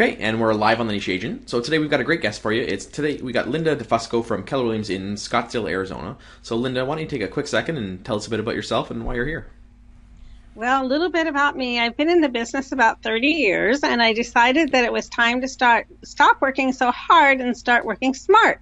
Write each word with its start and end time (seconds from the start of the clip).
Okay, 0.00 0.16
and 0.20 0.40
we're 0.40 0.54
live 0.54 0.78
on 0.78 0.86
the 0.86 0.92
Niche 0.92 1.08
Agent. 1.08 1.50
So 1.50 1.60
today 1.60 1.80
we've 1.80 1.90
got 1.90 1.98
a 1.98 2.04
great 2.04 2.20
guest 2.20 2.40
for 2.40 2.52
you. 2.52 2.62
It's 2.62 2.86
today 2.86 3.16
we 3.16 3.32
got 3.32 3.48
Linda 3.48 3.74
De 3.74 3.82
Fusco 3.82 4.24
from 4.24 4.44
Keller 4.44 4.62
Williams 4.62 4.90
in 4.90 5.16
Scottsdale, 5.16 5.68
Arizona. 5.68 6.16
So 6.40 6.54
Linda, 6.54 6.84
why 6.84 6.94
don't 6.94 7.02
you 7.02 7.08
take 7.08 7.20
a 7.20 7.26
quick 7.26 7.48
second 7.48 7.78
and 7.78 8.04
tell 8.04 8.14
us 8.14 8.24
a 8.28 8.30
bit 8.30 8.38
about 8.38 8.54
yourself 8.54 8.92
and 8.92 9.04
why 9.04 9.16
you're 9.16 9.26
here? 9.26 9.48
Well, 10.54 10.84
a 10.84 10.86
little 10.86 11.10
bit 11.10 11.26
about 11.26 11.56
me. 11.56 11.80
I've 11.80 11.96
been 11.96 12.08
in 12.08 12.20
the 12.20 12.28
business 12.28 12.70
about 12.70 13.02
30 13.02 13.26
years 13.26 13.82
and 13.82 14.00
I 14.00 14.12
decided 14.12 14.70
that 14.70 14.84
it 14.84 14.92
was 14.92 15.08
time 15.08 15.40
to 15.40 15.48
start 15.48 15.88
stop 16.04 16.40
working 16.40 16.72
so 16.72 16.92
hard 16.92 17.40
and 17.40 17.56
start 17.56 17.84
working 17.84 18.14
smart. 18.14 18.60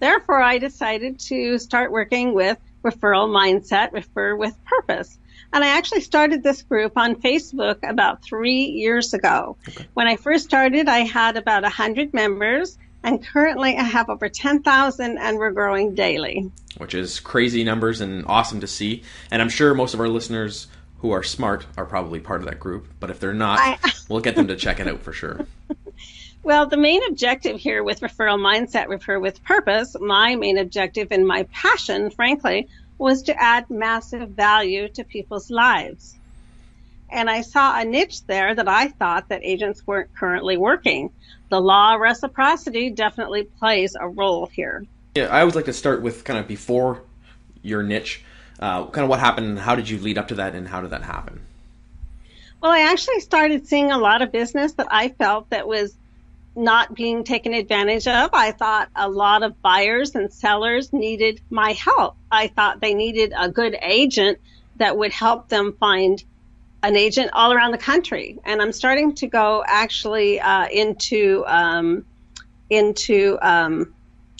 Therefore, 0.00 0.40
I 0.40 0.56
decided 0.56 1.20
to 1.20 1.58
start 1.58 1.92
working 1.92 2.32
with 2.32 2.56
referral 2.82 3.28
mindset, 3.28 3.92
refer 3.92 4.36
with 4.36 4.54
purpose. 4.64 5.18
And 5.52 5.64
I 5.64 5.68
actually 5.68 6.02
started 6.02 6.42
this 6.42 6.62
group 6.62 6.92
on 6.96 7.16
Facebook 7.16 7.78
about 7.88 8.22
three 8.22 8.64
years 8.64 9.14
ago. 9.14 9.56
Okay. 9.68 9.86
When 9.94 10.06
I 10.06 10.16
first 10.16 10.44
started, 10.44 10.88
I 10.88 11.00
had 11.00 11.36
about 11.36 11.62
100 11.62 12.12
members, 12.12 12.76
and 13.02 13.24
currently 13.24 13.76
I 13.76 13.82
have 13.82 14.10
over 14.10 14.28
10,000, 14.28 15.18
and 15.18 15.38
we're 15.38 15.52
growing 15.52 15.94
daily. 15.94 16.50
Which 16.76 16.94
is 16.94 17.18
crazy 17.20 17.64
numbers 17.64 18.00
and 18.00 18.26
awesome 18.26 18.60
to 18.60 18.66
see. 18.66 19.02
And 19.30 19.40
I'm 19.40 19.48
sure 19.48 19.74
most 19.74 19.94
of 19.94 20.00
our 20.00 20.08
listeners 20.08 20.66
who 20.98 21.12
are 21.12 21.22
smart 21.22 21.66
are 21.76 21.86
probably 21.86 22.20
part 22.20 22.40
of 22.40 22.46
that 22.46 22.60
group. 22.60 22.88
But 23.00 23.10
if 23.10 23.20
they're 23.20 23.32
not, 23.32 23.58
I... 23.60 23.78
we'll 24.08 24.20
get 24.20 24.36
them 24.36 24.48
to 24.48 24.56
check 24.56 24.80
it 24.80 24.88
out 24.88 25.02
for 25.02 25.12
sure. 25.12 25.46
Well, 26.48 26.64
the 26.64 26.78
main 26.78 27.02
objective 27.06 27.60
here 27.60 27.84
with 27.84 28.00
referral 28.00 28.40
mindset, 28.40 28.88
refer 28.88 29.18
with 29.18 29.44
purpose, 29.44 29.94
my 30.00 30.34
main 30.34 30.56
objective 30.56 31.08
and 31.10 31.26
my 31.26 31.42
passion, 31.52 32.08
frankly, 32.08 32.68
was 32.96 33.24
to 33.24 33.38
add 33.38 33.68
massive 33.68 34.30
value 34.30 34.88
to 34.94 35.04
people's 35.04 35.50
lives. 35.50 36.16
And 37.10 37.28
I 37.28 37.42
saw 37.42 37.78
a 37.78 37.84
niche 37.84 38.24
there 38.24 38.54
that 38.54 38.66
I 38.66 38.88
thought 38.88 39.28
that 39.28 39.42
agents 39.44 39.86
weren't 39.86 40.14
currently 40.14 40.56
working. 40.56 41.10
The 41.50 41.60
law 41.60 41.96
of 41.96 42.00
reciprocity 42.00 42.88
definitely 42.88 43.44
plays 43.44 43.94
a 43.94 44.08
role 44.08 44.46
here. 44.46 44.86
Yeah, 45.16 45.26
I 45.26 45.40
always 45.40 45.54
like 45.54 45.66
to 45.66 45.74
start 45.74 46.00
with 46.00 46.24
kind 46.24 46.38
of 46.38 46.48
before 46.48 47.02
your 47.60 47.82
niche, 47.82 48.24
uh, 48.58 48.86
kind 48.86 49.04
of 49.04 49.10
what 49.10 49.20
happened, 49.20 49.58
how 49.58 49.74
did 49.74 49.90
you 49.90 49.98
lead 49.98 50.16
up 50.16 50.28
to 50.28 50.36
that, 50.36 50.54
and 50.54 50.66
how 50.66 50.80
did 50.80 50.92
that 50.92 51.02
happen? 51.02 51.42
Well, 52.62 52.72
I 52.72 52.90
actually 52.90 53.20
started 53.20 53.66
seeing 53.66 53.92
a 53.92 53.98
lot 53.98 54.22
of 54.22 54.32
business 54.32 54.72
that 54.72 54.86
I 54.90 55.10
felt 55.10 55.50
that 55.50 55.68
was 55.68 55.94
not 56.58 56.94
being 56.94 57.24
taken 57.24 57.54
advantage 57.54 58.06
of. 58.08 58.30
I 58.32 58.50
thought 58.52 58.90
a 58.94 59.08
lot 59.08 59.42
of 59.42 59.62
buyers 59.62 60.14
and 60.14 60.32
sellers 60.32 60.92
needed 60.92 61.40
my 61.50 61.72
help. 61.72 62.16
I 62.30 62.48
thought 62.48 62.80
they 62.80 62.94
needed 62.94 63.32
a 63.38 63.48
good 63.48 63.78
agent 63.80 64.38
that 64.76 64.98
would 64.98 65.12
help 65.12 65.48
them 65.48 65.76
find 65.78 66.22
an 66.82 66.96
agent 66.96 67.30
all 67.32 67.52
around 67.52 67.70
the 67.70 67.78
country. 67.78 68.38
And 68.44 68.60
I'm 68.60 68.72
starting 68.72 69.14
to 69.16 69.26
go 69.28 69.64
actually 69.66 70.40
uh, 70.40 70.68
into 70.68 71.44
um, 71.46 72.04
into 72.68 73.38
um, 73.40 73.94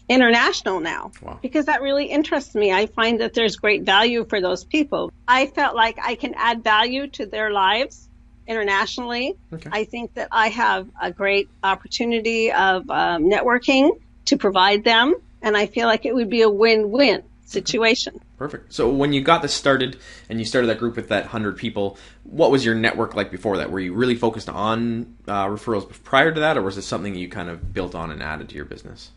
international 0.09 0.81
now 0.81 1.13
wow. 1.23 1.39
because 1.41 1.67
that 1.67 1.83
really 1.83 2.07
interests 2.07 2.55
me. 2.55 2.73
I 2.73 2.87
find 2.87 3.21
that 3.21 3.35
there's 3.35 3.57
great 3.57 3.85
value 3.85 4.25
for 4.25 4.41
those 4.41 4.65
people. 4.65 5.13
I 5.27 5.47
felt 5.47 5.77
like 5.77 5.99
I 6.03 6.15
can 6.15 6.35
add 6.37 6.65
value 6.65 7.07
to 7.09 7.27
their 7.27 7.51
lives 7.51 8.08
internationally. 8.49 9.37
Okay. 9.53 9.71
I 9.71 9.85
think 9.85 10.15
that 10.15 10.29
I 10.33 10.49
have 10.49 10.89
a 11.01 11.13
great 11.13 11.49
opportunity 11.63 12.51
of 12.51 12.89
um, 12.91 13.25
networking 13.25 13.91
to 14.25 14.37
provide 14.37 14.83
them, 14.83 15.15
and 15.43 15.57
I 15.57 15.67
feel 15.67 15.87
like 15.87 16.07
it 16.07 16.15
would 16.15 16.31
be 16.31 16.43
a 16.43 16.51
win-win 16.51 17.23
situation. 17.45 18.21
Perfect. 18.37 18.73
So 18.73 18.91
when 18.91 19.13
you 19.13 19.21
got 19.21 19.43
this 19.43 19.55
started 19.55 19.99
and 20.29 20.39
you 20.39 20.45
started 20.45 20.69
that 20.69 20.79
group 20.79 20.97
with 20.97 21.09
that 21.09 21.27
hundred 21.27 21.57
people, 21.57 21.99
what 22.25 22.51
was 22.51 22.65
your 22.65 22.75
network 22.75 23.15
like 23.15 23.31
before 23.31 23.57
that? 23.59 23.71
Were 23.71 23.81
you 23.81 23.95
really 23.95 24.15
focused 24.15 24.49
on 24.49 25.17
uh, 25.27 25.47
referrals 25.47 25.91
prior 26.03 26.33
to 26.33 26.41
that, 26.41 26.57
or 26.57 26.63
was 26.63 26.77
it 26.77 26.83
something 26.83 27.15
you 27.15 27.29
kind 27.29 27.49
of 27.49 27.73
built 27.73 27.95
on 27.95 28.11
and 28.11 28.23
added 28.23 28.49
to 28.51 28.57
your 28.57 28.65
business? 28.65 29.11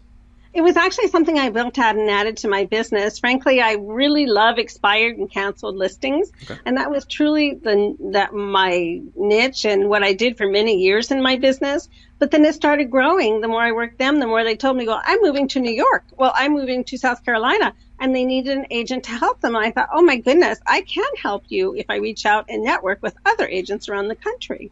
It 0.53 0.61
was 0.61 0.75
actually 0.75 1.07
something 1.07 1.39
I 1.39 1.49
built 1.49 1.79
out 1.79 1.95
and 1.95 2.09
added 2.09 2.37
to 2.37 2.49
my 2.49 2.65
business. 2.65 3.19
Frankly, 3.19 3.61
I 3.61 3.73
really 3.73 4.25
love 4.25 4.57
expired 4.57 5.17
and 5.17 5.31
canceled 5.31 5.77
listings, 5.77 6.31
okay. 6.43 6.59
and 6.65 6.77
that 6.77 6.91
was 6.91 7.05
truly 7.05 7.55
the 7.55 7.95
that 8.11 8.33
my 8.33 9.01
niche 9.15 9.65
and 9.65 9.87
what 9.87 10.03
I 10.03 10.11
did 10.11 10.37
for 10.37 10.47
many 10.47 10.75
years 10.77 11.09
in 11.09 11.21
my 11.21 11.37
business. 11.37 11.87
But 12.19 12.31
then 12.31 12.43
it 12.43 12.53
started 12.53 12.91
growing. 12.91 13.39
The 13.39 13.47
more 13.47 13.61
I 13.61 13.71
worked 13.71 13.97
them, 13.97 14.19
the 14.19 14.27
more 14.27 14.43
they 14.43 14.57
told 14.57 14.75
me, 14.75 14.87
"Well, 14.87 15.01
I'm 15.03 15.21
moving 15.21 15.47
to 15.49 15.59
New 15.61 15.71
York. 15.71 16.03
Well, 16.17 16.33
I'm 16.35 16.51
moving 16.53 16.83
to 16.85 16.97
South 16.97 17.23
Carolina." 17.23 17.73
And 17.99 18.15
they 18.15 18.25
needed 18.25 18.57
an 18.57 18.65
agent 18.71 19.03
to 19.05 19.11
help 19.11 19.41
them. 19.41 19.55
And 19.55 19.63
I 19.63 19.69
thought, 19.69 19.89
oh 19.93 20.01
my 20.01 20.17
goodness, 20.17 20.59
I 20.65 20.81
can 20.81 21.05
help 21.21 21.43
you 21.49 21.75
if 21.75 21.85
I 21.87 21.97
reach 21.97 22.25
out 22.25 22.45
and 22.49 22.63
network 22.63 22.99
with 23.03 23.15
other 23.27 23.47
agents 23.47 23.89
around 23.89 24.07
the 24.07 24.15
country. 24.15 24.71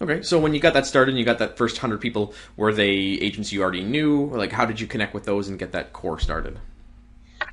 Okay, 0.00 0.22
so 0.22 0.38
when 0.38 0.52
you 0.52 0.60
got 0.60 0.74
that 0.74 0.84
started 0.84 1.12
and 1.12 1.18
you 1.18 1.24
got 1.24 1.38
that 1.38 1.56
first 1.56 1.78
hundred 1.78 2.00
people, 2.02 2.34
were 2.56 2.72
they 2.72 2.90
agents 2.90 3.50
you 3.50 3.62
already 3.62 3.82
knew? 3.82 4.26
Like, 4.26 4.52
how 4.52 4.66
did 4.66 4.78
you 4.78 4.86
connect 4.86 5.14
with 5.14 5.24
those 5.24 5.48
and 5.48 5.58
get 5.58 5.72
that 5.72 5.94
core 5.94 6.18
started? 6.18 6.58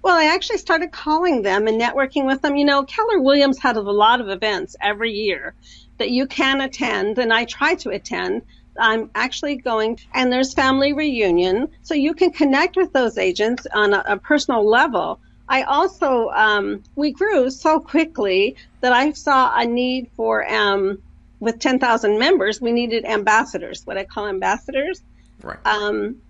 Well, 0.02 0.18
I 0.18 0.26
actually 0.26 0.58
started 0.58 0.92
calling 0.92 1.42
them 1.42 1.68
and 1.68 1.80
networking 1.80 2.26
with 2.26 2.42
them. 2.42 2.58
You 2.58 2.66
know, 2.66 2.84
Keller 2.84 3.22
Williams 3.22 3.60
has 3.60 3.78
a 3.78 3.82
lot 3.82 4.20
of 4.20 4.28
events 4.28 4.76
every 4.82 5.14
year 5.14 5.56
that 5.98 6.10
you 6.10 6.28
can 6.28 6.60
attend, 6.60 7.18
and 7.18 7.32
I 7.32 7.46
try 7.46 7.76
to 7.76 7.92
attend. 7.92 8.42
I'm 8.78 9.10
actually 9.16 9.56
going, 9.56 10.00
and 10.14 10.32
there's 10.32 10.54
family 10.54 10.92
reunion, 10.92 11.70
so 11.82 11.94
you 11.94 12.14
can 12.14 12.32
connect 12.32 12.76
with 12.76 12.92
those 12.92 13.18
agents 13.18 13.66
on 13.74 13.94
a, 13.94 14.04
a 14.06 14.18
personal 14.18 14.68
level. 14.68 15.22
I 15.48 15.64
also, 15.64 16.30
um, 16.30 16.84
we 16.96 17.12
grew 17.12 17.50
so 17.50 17.80
quickly 17.80 18.58
that 18.82 18.92
I 18.92 19.12
saw 19.12 19.58
a 19.58 19.66
need 19.66 20.10
for 20.16 20.46
um, 20.52 21.02
with 21.44 21.60
10,000 21.60 22.18
members, 22.18 22.62
we 22.62 22.72
needed 22.72 23.04
ambassadors, 23.06 23.86
what 23.86 23.98
I 23.98 24.06
call 24.06 24.28
ambassadors, 24.28 25.02
right. 25.42 25.58
um, 25.66 26.22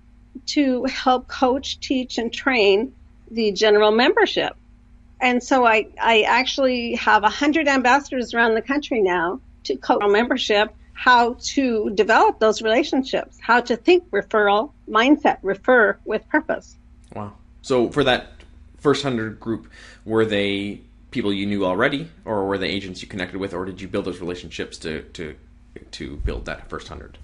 to 0.48 0.86
help 0.86 1.28
coach, 1.28 1.80
teach, 1.80 2.18
and 2.18 2.34
train 2.34 2.94
the 3.30 3.52
general 3.52 3.92
membership. 3.92 4.56
And 5.22 5.42
so 5.42 5.66
I, 5.66 5.88
I 6.02 6.24
actually 6.24 6.96
have 6.96 7.22
100 7.22 7.68
ambassadors 7.68 8.34
around 8.34 8.56
the 8.56 8.62
country 8.62 9.02
now 9.02 9.40
to 9.66 9.78
coach 9.78 10.02
membership 10.06 10.74
how 10.94 11.36
to 11.42 11.92
develop 11.92 12.40
those 12.40 12.62
relationships, 12.62 13.38
how 13.40 13.62
to 13.62 13.76
think 13.76 14.10
referral 14.10 14.72
mindset, 14.90 15.38
refer 15.42 15.98
with 16.06 16.28
purpose. 16.30 16.76
Wow. 17.14 17.34
So 17.62 17.90
for 17.90 18.04
that 18.04 18.32
first 18.78 19.04
100 19.04 19.40
group, 19.40 19.70
were 20.06 20.26
they 20.26 20.82
people 21.14 21.32
you 21.32 21.46
knew 21.46 21.66
already, 21.66 22.10
or 22.26 22.46
were 22.46 22.58
they 22.58 22.68
agents 22.68 23.02
you 23.02 23.08
connected 23.08 23.38
with, 23.40 23.54
or 23.54 23.64
did 23.66 23.80
you 23.80 23.88
build 23.88 24.06
those 24.06 24.20
relationships 24.20 24.78
to 24.80 25.04
to 25.14 25.36
to 25.92 26.18
build 26.18 26.46
that 26.46 26.70
first 26.70 26.90
hundred? 26.90 27.18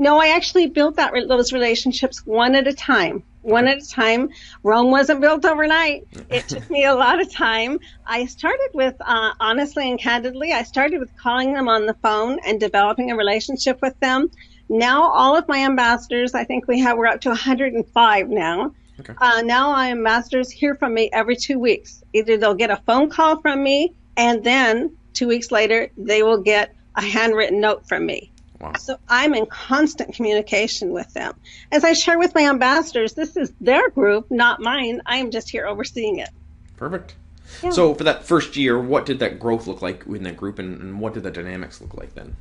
No, 0.00 0.18
I 0.18 0.28
actually 0.28 0.66
built 0.66 0.96
that 0.96 1.12
those 1.28 1.52
relationships 1.52 2.24
one 2.24 2.54
at 2.54 2.66
a 2.66 2.72
time. 2.72 3.22
One 3.42 3.68
okay. 3.68 3.76
at 3.76 3.82
a 3.82 3.88
time. 3.88 4.30
Rome 4.62 4.90
wasn't 4.90 5.20
built 5.20 5.44
overnight. 5.44 6.06
It 6.30 6.48
took 6.48 6.70
me 6.70 6.84
a 6.86 6.94
lot 6.94 7.20
of 7.20 7.30
time. 7.30 7.80
I 8.06 8.24
started 8.24 8.70
with, 8.72 8.94
uh, 9.00 9.32
honestly 9.38 9.90
and 9.90 10.00
candidly, 10.00 10.52
I 10.54 10.62
started 10.62 11.00
with 11.00 11.14
calling 11.18 11.52
them 11.52 11.68
on 11.68 11.84
the 11.84 11.92
phone 11.94 12.38
and 12.46 12.58
developing 12.58 13.10
a 13.10 13.16
relationship 13.16 13.82
with 13.82 13.98
them. 14.00 14.30
Now, 14.70 15.10
all 15.10 15.36
of 15.36 15.48
my 15.48 15.58
ambassadors, 15.58 16.32
I 16.32 16.44
think 16.44 16.66
we 16.66 16.80
have, 16.80 16.96
we're 16.96 17.06
up 17.06 17.20
to 17.22 17.28
105 17.28 18.28
now. 18.30 18.72
Okay. 19.00 19.14
Uh, 19.18 19.42
now 19.42 19.70
I 19.72 19.88
am 19.88 20.02
masters 20.02 20.50
hear 20.50 20.74
from 20.74 20.94
me 20.94 21.10
every 21.12 21.36
two 21.36 21.58
weeks. 21.58 22.02
Either 22.12 22.36
they'll 22.36 22.54
get 22.54 22.70
a 22.70 22.76
phone 22.76 23.10
call 23.10 23.40
from 23.40 23.62
me, 23.62 23.94
and 24.16 24.44
then 24.44 24.96
two 25.12 25.28
weeks 25.28 25.50
later 25.50 25.90
they 25.96 26.22
will 26.22 26.42
get 26.42 26.74
a 26.94 27.02
handwritten 27.02 27.60
note 27.60 27.88
from 27.88 28.06
me. 28.06 28.30
Wow. 28.60 28.74
So 28.78 28.98
I'm 29.08 29.34
in 29.34 29.46
constant 29.46 30.14
communication 30.14 30.90
with 30.90 31.12
them. 31.14 31.34
As 31.72 31.82
I 31.82 31.94
share 31.94 32.18
with 32.18 32.34
my 32.34 32.48
ambassadors, 32.48 33.14
this 33.14 33.36
is 33.36 33.52
their 33.60 33.88
group, 33.88 34.30
not 34.30 34.60
mine. 34.60 35.00
I 35.06 35.16
am 35.16 35.30
just 35.30 35.48
here 35.48 35.66
overseeing 35.66 36.18
it. 36.18 36.28
Perfect. 36.76 37.14
Yeah. 37.62 37.70
So 37.70 37.94
for 37.94 38.04
that 38.04 38.24
first 38.24 38.56
year, 38.56 38.78
what 38.78 39.06
did 39.06 39.18
that 39.20 39.40
growth 39.40 39.66
look 39.66 39.80
like 39.80 40.04
in 40.06 40.24
that 40.24 40.36
group, 40.36 40.58
and, 40.58 40.80
and 40.80 41.00
what 41.00 41.14
did 41.14 41.22
the 41.22 41.30
dynamics 41.30 41.80
look 41.80 41.94
like 41.94 42.14
then? 42.14 42.36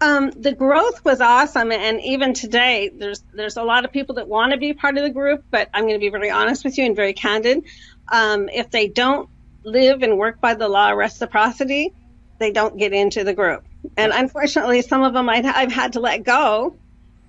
Um, 0.00 0.30
the 0.30 0.52
growth 0.52 1.04
was 1.04 1.20
awesome, 1.20 1.72
and 1.72 2.00
even 2.02 2.34
today, 2.34 2.90
there's 2.94 3.24
there's 3.32 3.56
a 3.56 3.62
lot 3.62 3.84
of 3.84 3.92
people 3.92 4.16
that 4.16 4.28
want 4.28 4.52
to 4.52 4.58
be 4.58 4.74
part 4.74 4.98
of 4.98 5.04
the 5.04 5.10
group. 5.10 5.42
But 5.50 5.70
I'm 5.72 5.84
going 5.84 5.94
to 5.94 6.00
be 6.00 6.10
very 6.10 6.30
honest 6.30 6.64
with 6.64 6.76
you 6.76 6.84
and 6.84 6.94
very 6.94 7.14
candid. 7.14 7.64
Um, 8.12 8.48
if 8.50 8.70
they 8.70 8.88
don't 8.88 9.28
live 9.64 10.02
and 10.02 10.18
work 10.18 10.40
by 10.40 10.54
the 10.54 10.68
law 10.68 10.92
of 10.92 10.98
reciprocity, 10.98 11.92
they 12.38 12.52
don't 12.52 12.76
get 12.76 12.92
into 12.92 13.24
the 13.24 13.34
group. 13.34 13.64
And 13.96 14.12
unfortunately, 14.12 14.82
some 14.82 15.02
of 15.02 15.14
them 15.14 15.28
i 15.28 15.40
have 15.40 15.72
had 15.72 15.94
to 15.94 16.00
let 16.00 16.24
go. 16.24 16.76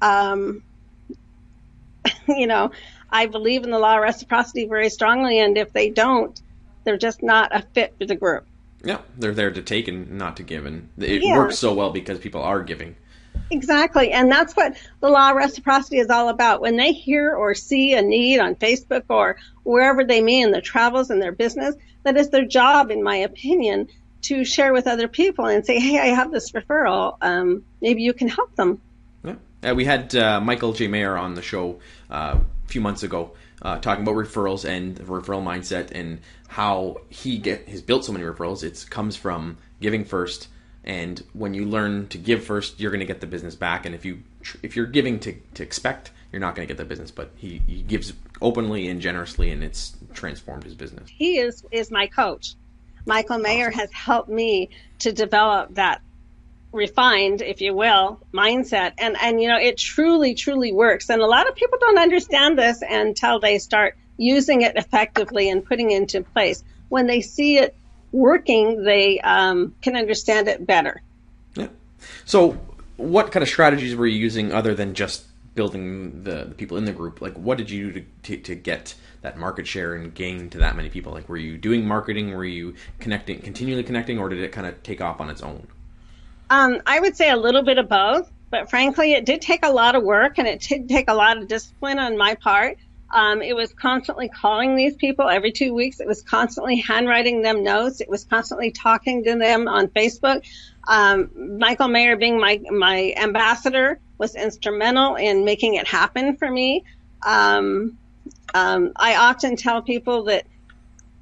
Um, 0.02 0.64
you 2.28 2.48
know, 2.48 2.72
I 3.10 3.28
believe 3.28 3.64
in 3.64 3.72
the 3.72 3.80
law 3.80 3.96
of 3.96 4.02
reciprocity 4.02 4.68
very 4.68 4.90
strongly, 4.90 5.40
and 5.40 5.58
if 5.58 5.72
they 5.72 5.90
don't, 5.90 6.40
they're 6.84 6.98
just 6.98 7.24
not 7.24 7.56
a 7.56 7.62
fit 7.74 7.96
for 7.98 8.06
the 8.06 8.16
group. 8.16 8.46
Yeah, 8.84 9.00
they're 9.18 9.34
there 9.34 9.52
to 9.52 9.62
take 9.62 9.88
and 9.88 10.12
not 10.12 10.38
to 10.38 10.44
give, 10.44 10.66
and 10.66 10.90
it 10.98 11.24
yeah. 11.24 11.38
works 11.38 11.58
so 11.58 11.74
well 11.74 11.92
because 11.92 12.20
people 12.20 12.42
are 12.42 12.64
giving. 12.64 12.96
Exactly, 13.50 14.12
and 14.12 14.32
that's 14.32 14.56
what 14.56 14.78
the 15.00 15.10
law 15.10 15.32
of 15.32 15.36
reciprocity 15.36 15.98
is 15.98 16.10
all 16.10 16.30
about. 16.30 16.62
When 16.62 16.78
they 16.78 16.92
hear 16.92 17.36
or 17.36 17.56
see 17.56 17.94
a 17.94 18.02
need 18.02 18.40
on 18.40 18.56
Facebook 18.56 19.04
or 19.10 19.38
wherever 19.64 20.04
they 20.04 20.22
may 20.22 20.42
in 20.42 20.52
their 20.52 20.62
travels 20.62 21.10
and 21.10 21.22
their 21.22 21.32
business, 21.32 21.76
that 22.04 22.18
is 22.18 22.30
their 22.30 22.46
job, 22.46 22.92
in 22.92 23.04
my 23.04 23.18
opinion, 23.18 23.88
to 24.24 24.44
share 24.44 24.74
with 24.74 24.88
other 24.88 25.08
people 25.08 25.46
and 25.46 25.66
say, 25.66 25.80
"Hey, 25.80 26.00
I 26.00 26.08
have 26.08 26.32
this 26.32 26.52
referral. 26.52 27.18
Um, 27.22 27.64
maybe 27.82 28.04
you 28.04 28.14
can 28.14 28.28
help 28.28 28.56
them." 28.56 28.82
Yeah, 29.24 29.36
uh, 29.64 29.76
we 29.76 29.86
had 29.86 30.16
uh, 30.16 30.40
Michael 30.42 30.74
J. 30.74 30.88
Maher 30.88 31.18
on 31.18 31.34
the 31.34 31.42
show 31.42 31.80
uh, 32.10 32.40
a 32.40 32.68
few 32.68 32.82
months 32.82 33.04
ago 33.04 33.32
uh, 33.62 33.80
talking 33.80 34.04
about 34.04 34.16
referrals 34.16 34.68
and 34.68 34.96
the 34.96 35.04
referral 35.04 35.44
mindset 35.44 35.92
and 35.92 36.20
how 36.48 36.98
he 37.10 37.38
get 37.38 37.68
has 37.70 37.82
built 37.82 38.06
so 38.06 38.12
many 38.12 38.26
referrals. 38.26 38.64
It 38.64 38.86
comes 38.90 39.16
from 39.16 39.58
giving 39.82 40.06
first, 40.06 40.48
and 40.84 41.24
when 41.34 41.54
you 41.54 41.66
learn 41.66 42.08
to 42.10 42.18
give 42.18 42.44
first, 42.44 42.80
you're 42.80 42.92
going 42.92 43.00
to 43.00 43.06
get 43.06 43.22
the 43.22 43.28
business 43.28 43.56
back. 43.56 43.86
And 43.86 43.94
if 43.94 44.06
you 44.06 44.24
if 44.64 44.76
you're 44.76 44.86
giving 44.86 45.20
to, 45.22 45.34
to 45.56 45.64
expect, 45.64 46.12
you're 46.32 46.40
not 46.40 46.56
going 46.56 46.68
to 46.68 46.74
get 46.74 46.78
the 46.78 46.86
business. 46.86 47.12
But 47.12 47.32
he, 47.36 47.62
he 47.68 47.82
gives 47.82 48.14
openly 48.42 48.88
and 48.88 49.02
generously, 49.02 49.52
and 49.52 49.64
it's 49.64 49.98
transformed 50.14 50.64
his 50.64 50.76
business. 50.76 51.10
He 51.10 51.38
is 51.40 51.64
is 51.72 51.92
my 51.92 52.08
coach. 52.08 52.56
Michael 53.06 53.40
Maher 53.40 53.70
awesome. 53.70 53.80
has 53.80 53.92
helped 53.92 54.30
me 54.30 54.70
to 55.00 55.14
develop 55.14 55.76
that 55.76 56.02
refined, 56.72 57.42
if 57.42 57.62
you 57.62 57.74
will, 57.74 58.20
mindset. 58.34 58.94
And, 58.98 59.18
and, 59.22 59.42
you 59.42 59.48
know, 59.48 59.58
it 59.58 59.78
truly, 59.78 60.36
truly 60.36 60.72
works. 60.72 61.10
And 61.10 61.22
a 61.22 61.26
lot 61.26 61.48
of 61.48 61.56
people 61.56 61.78
don't 61.80 61.98
understand 61.98 62.58
this 62.58 62.82
until 62.88 63.40
they 63.40 63.60
start 63.60 63.98
using 64.18 64.62
it 64.62 64.76
effectively 64.76 65.50
and 65.50 65.64
putting 65.64 65.92
it 65.92 65.98
into 65.98 66.22
place. 66.22 66.64
When 66.90 67.08
they 67.08 67.22
see 67.22 67.58
it 67.58 67.76
working, 68.12 68.84
they 68.84 69.20
um, 69.22 69.76
can 69.82 69.96
understand 69.96 70.48
it 70.48 70.66
better. 70.66 71.02
Yeah. 71.56 71.68
So, 72.26 72.60
what 72.98 73.32
kind 73.32 73.44
of 73.44 73.50
strategies 73.50 73.96
were 73.96 74.08
you 74.08 74.18
using 74.18 74.52
other 74.52 74.74
than 74.74 74.96
just 74.96 75.26
building 75.56 76.24
the, 76.24 76.46
the 76.46 76.56
people 76.56 76.78
in 76.78 76.86
the 76.86 76.94
group? 76.94 77.22
Like, 77.22 77.34
what 77.36 77.58
did 77.58 77.70
you 77.70 77.92
do 77.92 78.02
to, 78.02 78.06
to, 78.24 78.38
to 78.38 78.56
get 78.56 78.96
that 79.22 79.38
market 79.38 79.68
share 79.68 79.94
and 79.94 80.14
gain 80.14 80.50
to 80.52 80.58
that 80.60 80.76
many 80.76 80.90
people? 80.90 81.14
Like, 81.14 81.30
were 81.30 81.38
you 81.38 81.58
doing 81.58 81.86
marketing? 81.86 82.34
Were 82.34 82.46
you 82.46 82.76
connecting, 83.00 83.40
continually 83.42 83.84
connecting, 83.84 84.18
or 84.18 84.30
did 84.30 84.40
it 84.40 84.52
kind 84.52 84.68
of 84.68 84.82
take 84.84 85.02
off 85.02 85.22
on 85.22 85.30
its 85.30 85.42
own? 85.42 85.68
Um, 86.50 86.82
I 86.86 87.00
would 87.00 87.16
say 87.16 87.30
a 87.30 87.38
little 87.38 87.64
bit 87.64 87.78
of 87.78 87.90
both, 87.90 88.32
but 88.50 88.70
frankly, 88.70 89.14
it 89.14 89.26
did 89.26 89.42
take 89.42 89.66
a 89.66 89.72
lot 89.72 89.96
of 89.96 90.04
work 90.04 90.38
and 90.38 90.48
it 90.48 90.62
did 90.62 90.88
take 90.88 91.10
a 91.10 91.14
lot 91.14 91.38
of 91.38 91.48
discipline 91.48 92.00
on 92.00 92.18
my 92.18 92.36
part. 92.36 92.78
Um, 93.10 93.42
it 93.42 93.56
was 93.56 93.74
constantly 93.74 94.28
calling 94.28 94.76
these 94.76 94.96
people 94.96 95.30
every 95.30 95.52
two 95.52 95.74
weeks. 95.74 96.00
It 96.00 96.08
was 96.08 96.22
constantly 96.22 96.78
handwriting 96.78 97.42
them 97.42 97.64
notes. 97.64 98.02
It 98.02 98.10
was 98.10 98.26
constantly 98.26 98.72
talking 98.72 99.24
to 99.24 99.36
them 99.36 99.68
on 99.68 99.88
Facebook. 99.88 100.46
Um, 100.88 101.58
Michael 101.58 101.88
Maher 101.88 102.18
being 102.18 102.40
my, 102.40 102.62
my 102.70 103.14
ambassador 103.18 104.00
was 104.18 104.36
instrumental 104.36 105.16
in 105.16 105.46
making 105.46 105.76
it 105.76 105.88
happen 105.88 106.38
for 106.38 106.50
me. 106.50 106.84
Um, 107.26 107.98
um 108.54 108.92
I 108.96 109.16
often 109.16 109.56
tell 109.56 109.82
people 109.82 110.24
that 110.26 110.46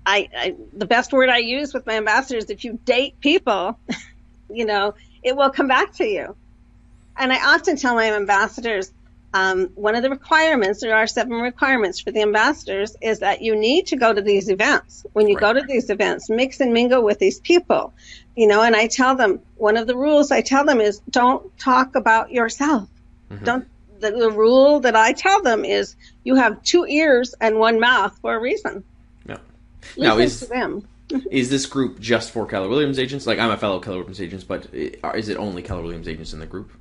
I, 0.05 0.29
I, 0.35 0.55
the 0.73 0.85
best 0.85 1.11
word 1.13 1.29
I 1.29 1.39
use 1.39 1.73
with 1.73 1.85
my 1.85 1.93
ambassadors, 1.93 2.49
if 2.49 2.63
you 2.63 2.79
date 2.85 3.19
people, 3.19 3.79
you 4.49 4.65
know, 4.65 4.93
it 5.25 5.35
will 5.35 5.49
come 5.49 5.67
back 5.67 5.91
to 5.93 6.05
you. 6.05 6.35
And 7.17 7.33
I 7.33 7.53
often 7.53 7.75
tell 7.75 7.95
my 7.95 8.13
ambassadors, 8.13 8.93
um, 9.33 9.67
one 9.75 9.95
of 9.95 10.03
the 10.03 10.09
requirements, 10.09 10.79
there 10.81 10.95
are 10.95 11.07
seven 11.07 11.33
requirements 11.33 11.99
for 11.99 12.11
the 12.11 12.21
ambassadors, 12.21 12.95
is 13.01 13.19
that 13.19 13.41
you 13.41 13.55
need 13.55 13.87
to 13.87 13.97
go 13.97 14.13
to 14.13 14.21
these 14.21 14.49
events. 14.49 15.05
When 15.13 15.27
you 15.27 15.35
right. 15.35 15.41
go 15.41 15.53
to 15.53 15.61
these 15.61 15.89
events, 15.89 16.29
mix 16.29 16.61
and 16.61 16.71
mingle 16.71 17.03
with 17.03 17.19
these 17.19 17.39
people, 17.39 17.93
you 18.35 18.47
know, 18.47 18.61
and 18.61 18.75
I 18.75 18.87
tell 18.87 19.15
them, 19.15 19.41
one 19.57 19.77
of 19.77 19.87
the 19.87 19.95
rules 19.95 20.31
I 20.31 20.41
tell 20.41 20.63
them 20.63 20.79
is 20.79 21.01
don't 21.09 21.57
talk 21.57 21.95
about 21.95 22.31
yourself. 22.31 22.87
Mm-hmm. 23.31 23.45
Don't, 23.45 23.67
the, 23.99 24.11
the 24.11 24.29
rule 24.29 24.79
that 24.81 24.95
I 24.95 25.13
tell 25.13 25.41
them 25.41 25.65
is 25.65 25.95
you 26.23 26.35
have 26.35 26.61
two 26.63 26.85
ears 26.85 27.33
and 27.41 27.57
one 27.57 27.79
mouth 27.79 28.17
for 28.21 28.35
a 28.35 28.39
reason. 28.39 28.83
Yeah. 29.27 29.37
Listen 29.97 30.03
now, 30.03 30.17
is, 30.17 30.39
to 30.41 30.45
them 30.45 30.87
is 31.31 31.49
this 31.49 31.65
group 31.65 31.99
just 31.99 32.31
for 32.31 32.45
Keller 32.45 32.67
Williams 32.67 32.99
agents? 32.99 33.27
Like 33.27 33.39
I'm 33.39 33.51
a 33.51 33.57
fellow 33.57 33.79
Keller 33.79 33.97
Williams 33.97 34.21
agents, 34.21 34.43
but 34.43 34.73
is 34.73 35.29
it 35.29 35.37
only 35.37 35.61
Keller 35.61 35.83
Williams 35.83 36.07
agents 36.07 36.33
in 36.33 36.39
the 36.39 36.45
group? 36.45 36.71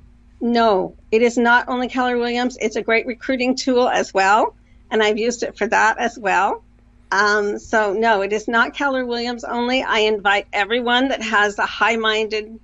No, 0.41 0.95
it 1.11 1.21
is 1.21 1.37
not 1.37 1.69
only 1.69 1.87
Keller 1.87 2.17
Williams. 2.17 2.57
It's 2.59 2.75
a 2.75 2.81
great 2.81 3.05
recruiting 3.05 3.55
tool 3.55 3.87
as 3.87 4.13
well, 4.13 4.55
and 4.91 5.01
I've 5.01 5.17
used 5.17 5.43
it 5.43 5.57
for 5.57 5.67
that 5.67 5.97
as 5.97 6.19
well. 6.19 6.63
Um, 7.11 7.59
so 7.59 7.93
no, 7.93 8.21
it 8.21 8.33
is 8.33 8.47
not 8.47 8.73
Keller 8.73 9.05
Williams 9.05 9.43
only. 9.43 9.83
I 9.83 9.99
invite 9.99 10.47
everyone 10.51 11.07
that 11.09 11.21
has 11.21 11.57
a 11.57 11.65
high-minded 11.65 12.59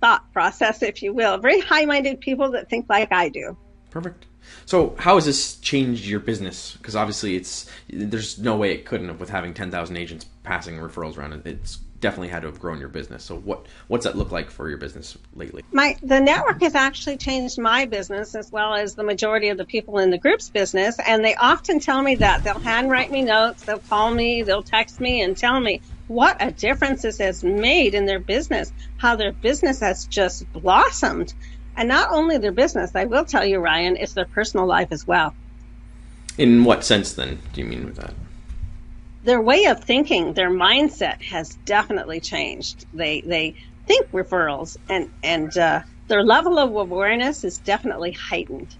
thought 0.00 0.32
process, 0.32 0.82
if 0.82 1.02
you 1.02 1.12
will, 1.12 1.38
very 1.38 1.60
high-minded 1.60 2.20
people 2.20 2.50
that 2.52 2.68
think 2.68 2.86
like 2.88 3.12
I 3.12 3.28
do. 3.28 3.56
Perfect. 3.90 4.26
So 4.66 4.94
how 4.98 5.16
has 5.16 5.24
this 5.24 5.56
changed 5.56 6.04
your 6.06 6.20
business? 6.20 6.76
Because 6.76 6.96
obviously, 6.96 7.36
it's 7.36 7.70
there's 7.88 8.38
no 8.38 8.56
way 8.56 8.72
it 8.72 8.84
couldn't 8.84 9.08
have 9.08 9.20
with 9.20 9.30
having 9.30 9.54
ten 9.54 9.70
thousand 9.70 9.96
agents 9.96 10.26
passing 10.42 10.78
referrals 10.78 11.16
around. 11.16 11.42
It's 11.44 11.78
definitely 12.00 12.28
had 12.28 12.42
to 12.42 12.48
have 12.48 12.58
grown 12.58 12.80
your 12.80 12.88
business. 12.88 13.22
So 13.22 13.36
what 13.36 13.66
what's 13.88 14.04
that 14.04 14.16
look 14.16 14.32
like 14.32 14.50
for 14.50 14.68
your 14.68 14.78
business 14.78 15.16
lately? 15.34 15.62
My 15.72 15.96
the 16.02 16.20
network 16.20 16.62
has 16.62 16.74
actually 16.74 17.18
changed 17.18 17.58
my 17.58 17.84
business 17.86 18.34
as 18.34 18.50
well 18.50 18.74
as 18.74 18.94
the 18.94 19.04
majority 19.04 19.48
of 19.48 19.58
the 19.58 19.64
people 19.64 19.98
in 19.98 20.10
the 20.10 20.18
group's 20.18 20.48
business, 20.48 20.98
and 21.06 21.24
they 21.24 21.34
often 21.34 21.78
tell 21.80 22.02
me 22.02 22.16
that 22.16 22.42
they'll 22.42 22.58
handwrite 22.58 23.10
me 23.10 23.22
notes, 23.22 23.64
they'll 23.64 23.78
call 23.78 24.12
me, 24.12 24.42
they'll 24.42 24.62
text 24.62 25.00
me, 25.00 25.20
and 25.20 25.36
tell 25.36 25.60
me 25.60 25.80
what 26.08 26.36
a 26.40 26.50
difference 26.50 27.02
this 27.02 27.18
has 27.18 27.44
made 27.44 27.94
in 27.94 28.06
their 28.06 28.18
business, 28.18 28.72
how 28.96 29.14
their 29.14 29.32
business 29.32 29.80
has 29.80 30.06
just 30.06 30.50
blossomed. 30.52 31.32
And 31.80 31.88
not 31.88 32.10
only 32.12 32.36
their 32.36 32.52
business, 32.52 32.90
I 32.94 33.06
will 33.06 33.24
tell 33.24 33.42
you, 33.42 33.58
Ryan, 33.58 33.96
it's 33.96 34.12
their 34.12 34.26
personal 34.26 34.66
life 34.66 34.88
as 34.90 35.06
well. 35.06 35.34
In 36.36 36.62
what 36.62 36.84
sense, 36.84 37.14
then, 37.14 37.38
do 37.54 37.62
you 37.62 37.66
mean 37.66 37.86
with 37.86 37.96
that? 37.96 38.12
Their 39.24 39.40
way 39.40 39.64
of 39.64 39.82
thinking, 39.82 40.34
their 40.34 40.50
mindset 40.50 41.22
has 41.22 41.54
definitely 41.64 42.20
changed. 42.20 42.84
They 42.92 43.22
they 43.22 43.54
think 43.86 44.12
referrals, 44.12 44.76
and 44.90 45.10
and 45.24 45.56
uh, 45.56 45.80
their 46.08 46.22
level 46.22 46.58
of 46.58 46.70
awareness 46.76 47.44
is 47.44 47.56
definitely 47.56 48.12
heightened. 48.12 48.74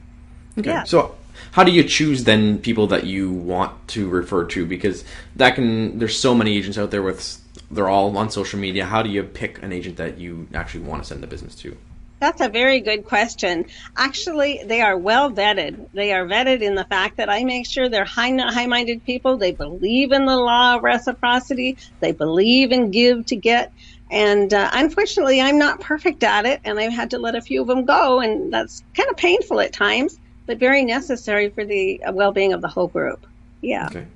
Okay, 0.58 0.68
yeah. 0.68 0.84
so 0.84 1.14
how 1.52 1.64
do 1.64 1.72
you 1.72 1.84
choose 1.84 2.24
then 2.24 2.58
people 2.58 2.86
that 2.88 3.04
you 3.04 3.32
want 3.32 3.88
to 3.88 4.10
refer 4.10 4.44
to? 4.48 4.66
Because 4.66 5.04
that 5.36 5.54
can 5.54 5.98
there's 5.98 6.18
so 6.18 6.34
many 6.34 6.54
agents 6.54 6.76
out 6.76 6.90
there 6.90 7.02
with 7.02 7.40
they're 7.70 7.88
all 7.88 8.14
on 8.18 8.28
social 8.28 8.58
media. 8.58 8.84
How 8.84 9.02
do 9.02 9.08
you 9.08 9.22
pick 9.22 9.62
an 9.62 9.72
agent 9.72 9.96
that 9.96 10.18
you 10.18 10.48
actually 10.52 10.84
want 10.84 11.02
to 11.02 11.08
send 11.08 11.22
the 11.22 11.26
business 11.26 11.54
to? 11.56 11.78
That's 12.20 12.42
a 12.42 12.48
very 12.48 12.80
good 12.80 13.06
question. 13.06 13.64
Actually, 13.96 14.60
they 14.64 14.82
are 14.82 14.96
well 14.96 15.30
vetted. 15.30 15.86
They 15.94 16.12
are 16.12 16.26
vetted 16.26 16.60
in 16.60 16.74
the 16.74 16.84
fact 16.84 17.16
that 17.16 17.30
I 17.30 17.44
make 17.44 17.66
sure 17.66 17.88
they're 17.88 18.04
high, 18.04 18.36
high-minded 18.36 19.04
people. 19.04 19.38
They 19.38 19.52
believe 19.52 20.12
in 20.12 20.26
the 20.26 20.36
law 20.36 20.76
of 20.76 20.82
reciprocity. 20.82 21.78
They 22.00 22.12
believe 22.12 22.72
in 22.72 22.90
give 22.90 23.24
to 23.26 23.36
get. 23.36 23.72
And 24.10 24.52
uh, 24.52 24.68
unfortunately, 24.72 25.40
I'm 25.40 25.58
not 25.58 25.80
perfect 25.80 26.22
at 26.22 26.44
it, 26.44 26.60
and 26.64 26.78
I've 26.78 26.92
had 26.92 27.10
to 27.10 27.18
let 27.18 27.36
a 27.36 27.40
few 27.40 27.62
of 27.62 27.68
them 27.68 27.84
go, 27.84 28.20
and 28.20 28.52
that's 28.52 28.82
kind 28.94 29.08
of 29.08 29.16
painful 29.16 29.60
at 29.60 29.72
times, 29.72 30.18
but 30.46 30.58
very 30.58 30.84
necessary 30.84 31.48
for 31.48 31.64
the 31.64 32.02
uh, 32.04 32.12
well-being 32.12 32.52
of 32.52 32.60
the 32.60 32.68
whole 32.68 32.88
group. 32.88 33.24
Yeah. 33.62 33.86
Okay. 33.86 34.06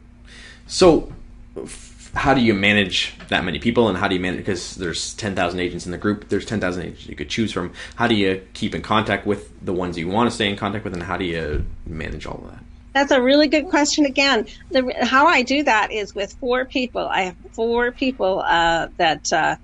So 0.66 1.12
how 2.14 2.32
do 2.32 2.40
you 2.40 2.54
manage 2.54 3.14
that 3.28 3.44
many 3.44 3.58
people 3.58 3.88
and 3.88 3.98
how 3.98 4.08
do 4.08 4.14
you 4.14 4.20
manage 4.20 4.38
because 4.38 4.76
there's 4.76 5.14
10,000 5.14 5.58
agents 5.58 5.84
in 5.84 5.92
the 5.92 5.98
group 5.98 6.28
there's 6.28 6.46
10,000 6.46 6.82
agents 6.82 7.06
you 7.06 7.16
could 7.16 7.28
choose 7.28 7.52
from. 7.52 7.72
How 7.96 8.06
do 8.06 8.14
you 8.14 8.46
keep 8.54 8.74
in 8.74 8.82
contact 8.82 9.26
with 9.26 9.52
the 9.64 9.72
ones 9.72 9.98
you 9.98 10.08
want 10.08 10.30
to 10.30 10.34
stay 10.34 10.48
in 10.48 10.56
contact 10.56 10.84
with 10.84 10.94
and 10.94 11.02
how 11.02 11.16
do 11.16 11.24
you 11.24 11.66
manage 11.86 12.26
all 12.26 12.36
of 12.44 12.50
that? 12.50 12.64
That's 12.92 13.10
a 13.10 13.20
really 13.20 13.48
good 13.48 13.68
question 13.68 14.06
again. 14.06 14.46
The, 14.70 14.94
how 15.02 15.26
i 15.26 15.42
do 15.42 15.64
that 15.64 15.90
is 15.90 16.14
with 16.14 16.34
four 16.34 16.64
people. 16.64 17.06
I 17.06 17.22
have 17.22 17.36
four 17.52 17.90
people 17.90 18.40
uh, 18.40 18.88
that 18.98 19.32
uh, 19.32 19.56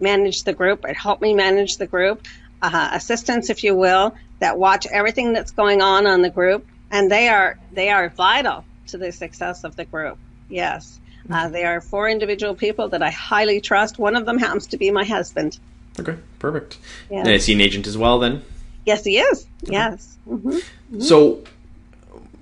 manage 0.00 0.42
the 0.42 0.52
group. 0.52 0.84
Or 0.84 0.92
help 0.92 1.20
me 1.20 1.34
manage 1.34 1.76
the 1.76 1.86
group. 1.86 2.26
Uh, 2.60 2.90
assistants 2.92 3.50
if 3.50 3.62
you 3.62 3.74
will 3.74 4.14
that 4.40 4.58
watch 4.58 4.86
everything 4.90 5.32
that's 5.32 5.52
going 5.52 5.82
on 5.82 6.06
on 6.06 6.22
the 6.22 6.30
group 6.30 6.66
and 6.90 7.10
they 7.10 7.28
are 7.28 7.58
they 7.72 7.90
are 7.90 8.08
vital 8.08 8.64
to 8.86 8.98
the 8.98 9.12
success 9.12 9.64
of 9.64 9.76
the 9.76 9.84
group. 9.84 10.18
Yes 10.48 10.98
uh, 11.30 11.48
they 11.48 11.64
are 11.64 11.80
four 11.80 12.08
individual 12.08 12.54
people 12.54 12.88
that 12.88 13.02
I 13.02 13.10
highly 13.10 13.60
trust. 13.60 13.98
One 13.98 14.16
of 14.16 14.26
them 14.26 14.38
happens 14.38 14.66
to 14.68 14.76
be 14.76 14.90
my 14.90 15.04
husband. 15.04 15.58
Okay, 15.98 16.16
perfect. 16.38 16.78
Yeah. 17.10 17.20
And 17.20 17.28
is 17.28 17.46
he 17.46 17.54
an 17.54 17.60
agent 17.60 17.86
as 17.86 17.96
well 17.96 18.18
then? 18.18 18.42
Yes, 18.84 19.04
he 19.04 19.18
is. 19.18 19.46
Okay. 19.62 19.72
Yes. 19.72 20.18
Mm-hmm. 20.28 20.50
Mm-hmm. 20.50 21.00
So, 21.00 21.44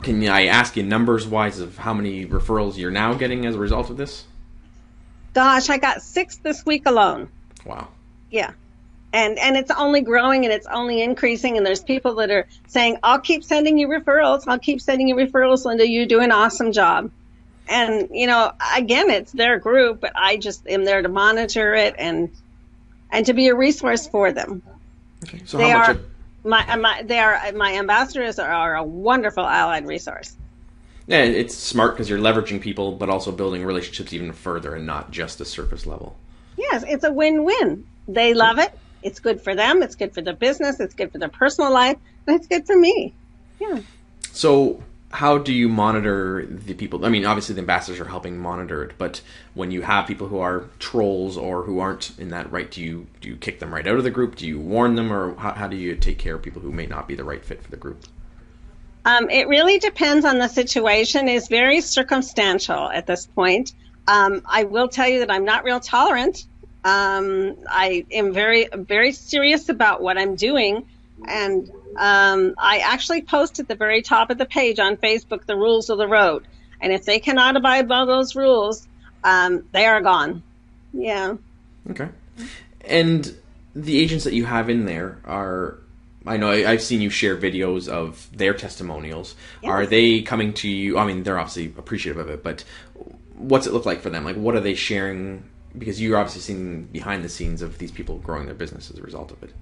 can 0.02 0.26
I 0.26 0.46
ask 0.46 0.76
you 0.76 0.82
numbers 0.82 1.26
wise 1.26 1.60
of 1.60 1.78
how 1.78 1.94
many 1.94 2.26
referrals 2.26 2.76
you're 2.76 2.90
now 2.90 3.14
getting 3.14 3.46
as 3.46 3.54
a 3.54 3.58
result 3.58 3.90
of 3.90 3.96
this? 3.96 4.24
Gosh, 5.34 5.70
I 5.70 5.78
got 5.78 6.02
six 6.02 6.36
this 6.38 6.66
week 6.66 6.86
alone. 6.86 7.28
Wow. 7.64 7.88
Yeah. 8.30 8.52
And 9.12 9.38
and 9.38 9.56
it's 9.56 9.70
only 9.70 10.00
growing 10.00 10.44
and 10.44 10.52
it's 10.52 10.66
only 10.66 11.02
increasing 11.02 11.56
and 11.56 11.64
there's 11.64 11.84
people 11.84 12.14
that 12.16 12.30
are 12.30 12.48
saying, 12.66 12.98
I'll 13.02 13.20
keep 13.20 13.44
sending 13.44 13.78
you 13.78 13.86
referrals, 13.86 14.44
I'll 14.48 14.58
keep 14.58 14.80
sending 14.80 15.06
you 15.06 15.14
referrals, 15.14 15.66
Linda, 15.66 15.86
you 15.86 16.06
do 16.06 16.20
an 16.20 16.32
awesome 16.32 16.72
job 16.72 17.10
and 17.68 18.08
you 18.10 18.26
know 18.26 18.52
again 18.76 19.10
it's 19.10 19.32
their 19.32 19.58
group 19.58 20.00
but 20.00 20.12
i 20.14 20.36
just 20.36 20.66
am 20.66 20.84
there 20.84 21.02
to 21.02 21.08
monitor 21.08 21.74
it 21.74 21.94
and 21.98 22.30
and 23.10 23.26
to 23.26 23.32
be 23.32 23.48
a 23.48 23.54
resource 23.54 24.06
for 24.08 24.32
them 24.32 24.62
okay 25.24 25.40
so 25.44 25.58
they 25.58 25.70
how 25.70 25.78
much 25.78 25.96
are 25.96 26.00
my, 26.44 26.76
my 26.76 27.02
they 27.02 27.18
are 27.18 27.52
my 27.52 27.74
ambassadors 27.74 28.38
are, 28.38 28.50
are 28.50 28.76
a 28.76 28.82
wonderful 28.82 29.44
allied 29.44 29.86
resource 29.86 30.36
yeah 31.06 31.22
it's 31.22 31.54
smart 31.54 31.94
because 31.94 32.08
you're 32.08 32.18
leveraging 32.18 32.60
people 32.60 32.92
but 32.92 33.08
also 33.08 33.30
building 33.30 33.64
relationships 33.64 34.12
even 34.12 34.32
further 34.32 34.74
and 34.74 34.86
not 34.86 35.10
just 35.10 35.38
the 35.38 35.44
surface 35.44 35.86
level 35.86 36.16
yes 36.56 36.84
it's 36.88 37.04
a 37.04 37.12
win-win 37.12 37.86
they 38.08 38.34
love 38.34 38.58
it 38.58 38.76
It's 39.02 39.18
good 39.18 39.40
for 39.40 39.54
them. 39.54 39.82
It's 39.82 39.96
good 39.96 40.14
for 40.14 40.22
the 40.22 40.32
business. 40.32 40.80
It's 40.80 40.94
good 40.94 41.10
for 41.10 41.18
their 41.18 41.28
personal 41.28 41.72
life. 41.72 41.98
And 42.26 42.36
it's 42.36 42.46
good 42.46 42.66
for 42.66 42.76
me. 42.76 43.12
Yeah. 43.60 43.80
So, 44.32 44.82
how 45.12 45.36
do 45.36 45.52
you 45.52 45.68
monitor 45.68 46.46
the 46.46 46.74
people? 46.74 47.04
I 47.04 47.10
mean, 47.10 47.26
obviously 47.26 47.54
the 47.54 47.60
ambassadors 47.60 48.00
are 48.00 48.06
helping 48.06 48.38
monitor 48.38 48.82
it, 48.82 48.92
but 48.96 49.20
when 49.52 49.70
you 49.70 49.82
have 49.82 50.06
people 50.06 50.28
who 50.28 50.38
are 50.38 50.70
trolls 50.78 51.36
or 51.36 51.64
who 51.64 51.80
aren't 51.80 52.18
in 52.18 52.30
that 52.30 52.50
right, 52.50 52.70
do 52.70 52.80
you 52.80 53.06
do 53.20 53.28
you 53.28 53.36
kick 53.36 53.60
them 53.60 53.72
right 53.74 53.86
out 53.86 53.98
of 53.98 54.04
the 54.04 54.10
group? 54.10 54.36
Do 54.36 54.46
you 54.46 54.58
warn 54.58 54.94
them, 54.94 55.12
or 55.12 55.34
how, 55.34 55.52
how 55.52 55.68
do 55.68 55.76
you 55.76 55.94
take 55.96 56.18
care 56.18 56.36
of 56.36 56.42
people 56.42 56.62
who 56.62 56.72
may 56.72 56.86
not 56.86 57.06
be 57.08 57.14
the 57.14 57.24
right 57.24 57.44
fit 57.44 57.62
for 57.62 57.70
the 57.70 57.76
group? 57.76 58.04
Um, 59.04 59.28
it 59.30 59.48
really 59.48 59.78
depends 59.78 60.24
on 60.24 60.38
the 60.38 60.48
situation. 60.48 61.28
It's 61.28 61.48
very 61.48 61.80
circumstantial 61.80 62.88
at 62.88 63.06
this 63.06 63.26
point. 63.26 63.74
Um, 64.06 64.42
I 64.46 64.64
will 64.64 64.88
tell 64.88 65.08
you 65.08 65.20
that 65.20 65.30
I'm 65.30 65.44
not 65.44 65.64
real 65.64 65.80
tolerant. 65.80 66.46
Um, 66.84 67.56
I 67.68 68.06
am 68.10 68.32
very, 68.32 68.68
very 68.72 69.12
serious 69.12 69.68
about 69.68 70.02
what 70.02 70.16
I'm 70.16 70.36
doing. 70.36 70.88
And 71.28 71.70
um, 71.96 72.54
I 72.58 72.78
actually 72.78 73.22
post 73.22 73.60
at 73.60 73.68
the 73.68 73.74
very 73.74 74.02
top 74.02 74.30
of 74.30 74.38
the 74.38 74.46
page 74.46 74.78
on 74.78 74.96
Facebook 74.96 75.46
the 75.46 75.56
rules 75.56 75.90
of 75.90 75.98
the 75.98 76.08
road. 76.08 76.46
And 76.80 76.92
if 76.92 77.04
they 77.04 77.20
cannot 77.20 77.56
abide 77.56 77.88
by 77.88 78.04
those 78.04 78.34
rules, 78.34 78.86
um, 79.24 79.64
they 79.72 79.86
are 79.86 80.00
gone. 80.00 80.42
Yeah. 80.92 81.36
Okay. 81.90 82.08
And 82.84 83.34
the 83.74 83.98
agents 83.98 84.24
that 84.24 84.34
you 84.34 84.44
have 84.44 84.68
in 84.68 84.84
there 84.84 85.18
are 85.24 85.78
I 86.26 86.36
know 86.36 86.50
I, 86.50 86.60
have 86.60 86.82
seen 86.82 87.00
you 87.00 87.10
share 87.10 87.36
videos 87.36 87.88
of 87.88 88.28
their 88.36 88.54
testimonials. 88.54 89.34
Yes. 89.62 89.70
Are 89.70 89.86
they 89.86 90.22
coming 90.22 90.52
to 90.54 90.68
you? 90.68 90.98
I 90.98 91.04
mean, 91.04 91.24
they're 91.24 91.38
obviously 91.38 91.74
appreciative 91.76 92.20
of 92.20 92.30
it, 92.30 92.44
but 92.44 92.64
what's 93.34 93.66
it 93.66 93.72
look 93.72 93.86
like 93.86 94.00
for 94.00 94.10
them? 94.10 94.24
Like, 94.24 94.36
what 94.36 94.54
are 94.54 94.60
they 94.60 94.74
sharing? 94.74 95.42
Because 95.76 96.00
you're 96.00 96.16
obviously 96.18 96.42
seeing 96.42 96.84
behind 96.84 97.24
the 97.24 97.28
scenes 97.28 97.60
of 97.60 97.78
these 97.78 97.90
people 97.90 98.18
growing 98.18 98.46
their 98.46 98.54
business 98.54 98.90
as 98.90 98.98
a 98.98 99.02
result 99.02 99.32
of 99.32 99.42
it. 99.42 99.52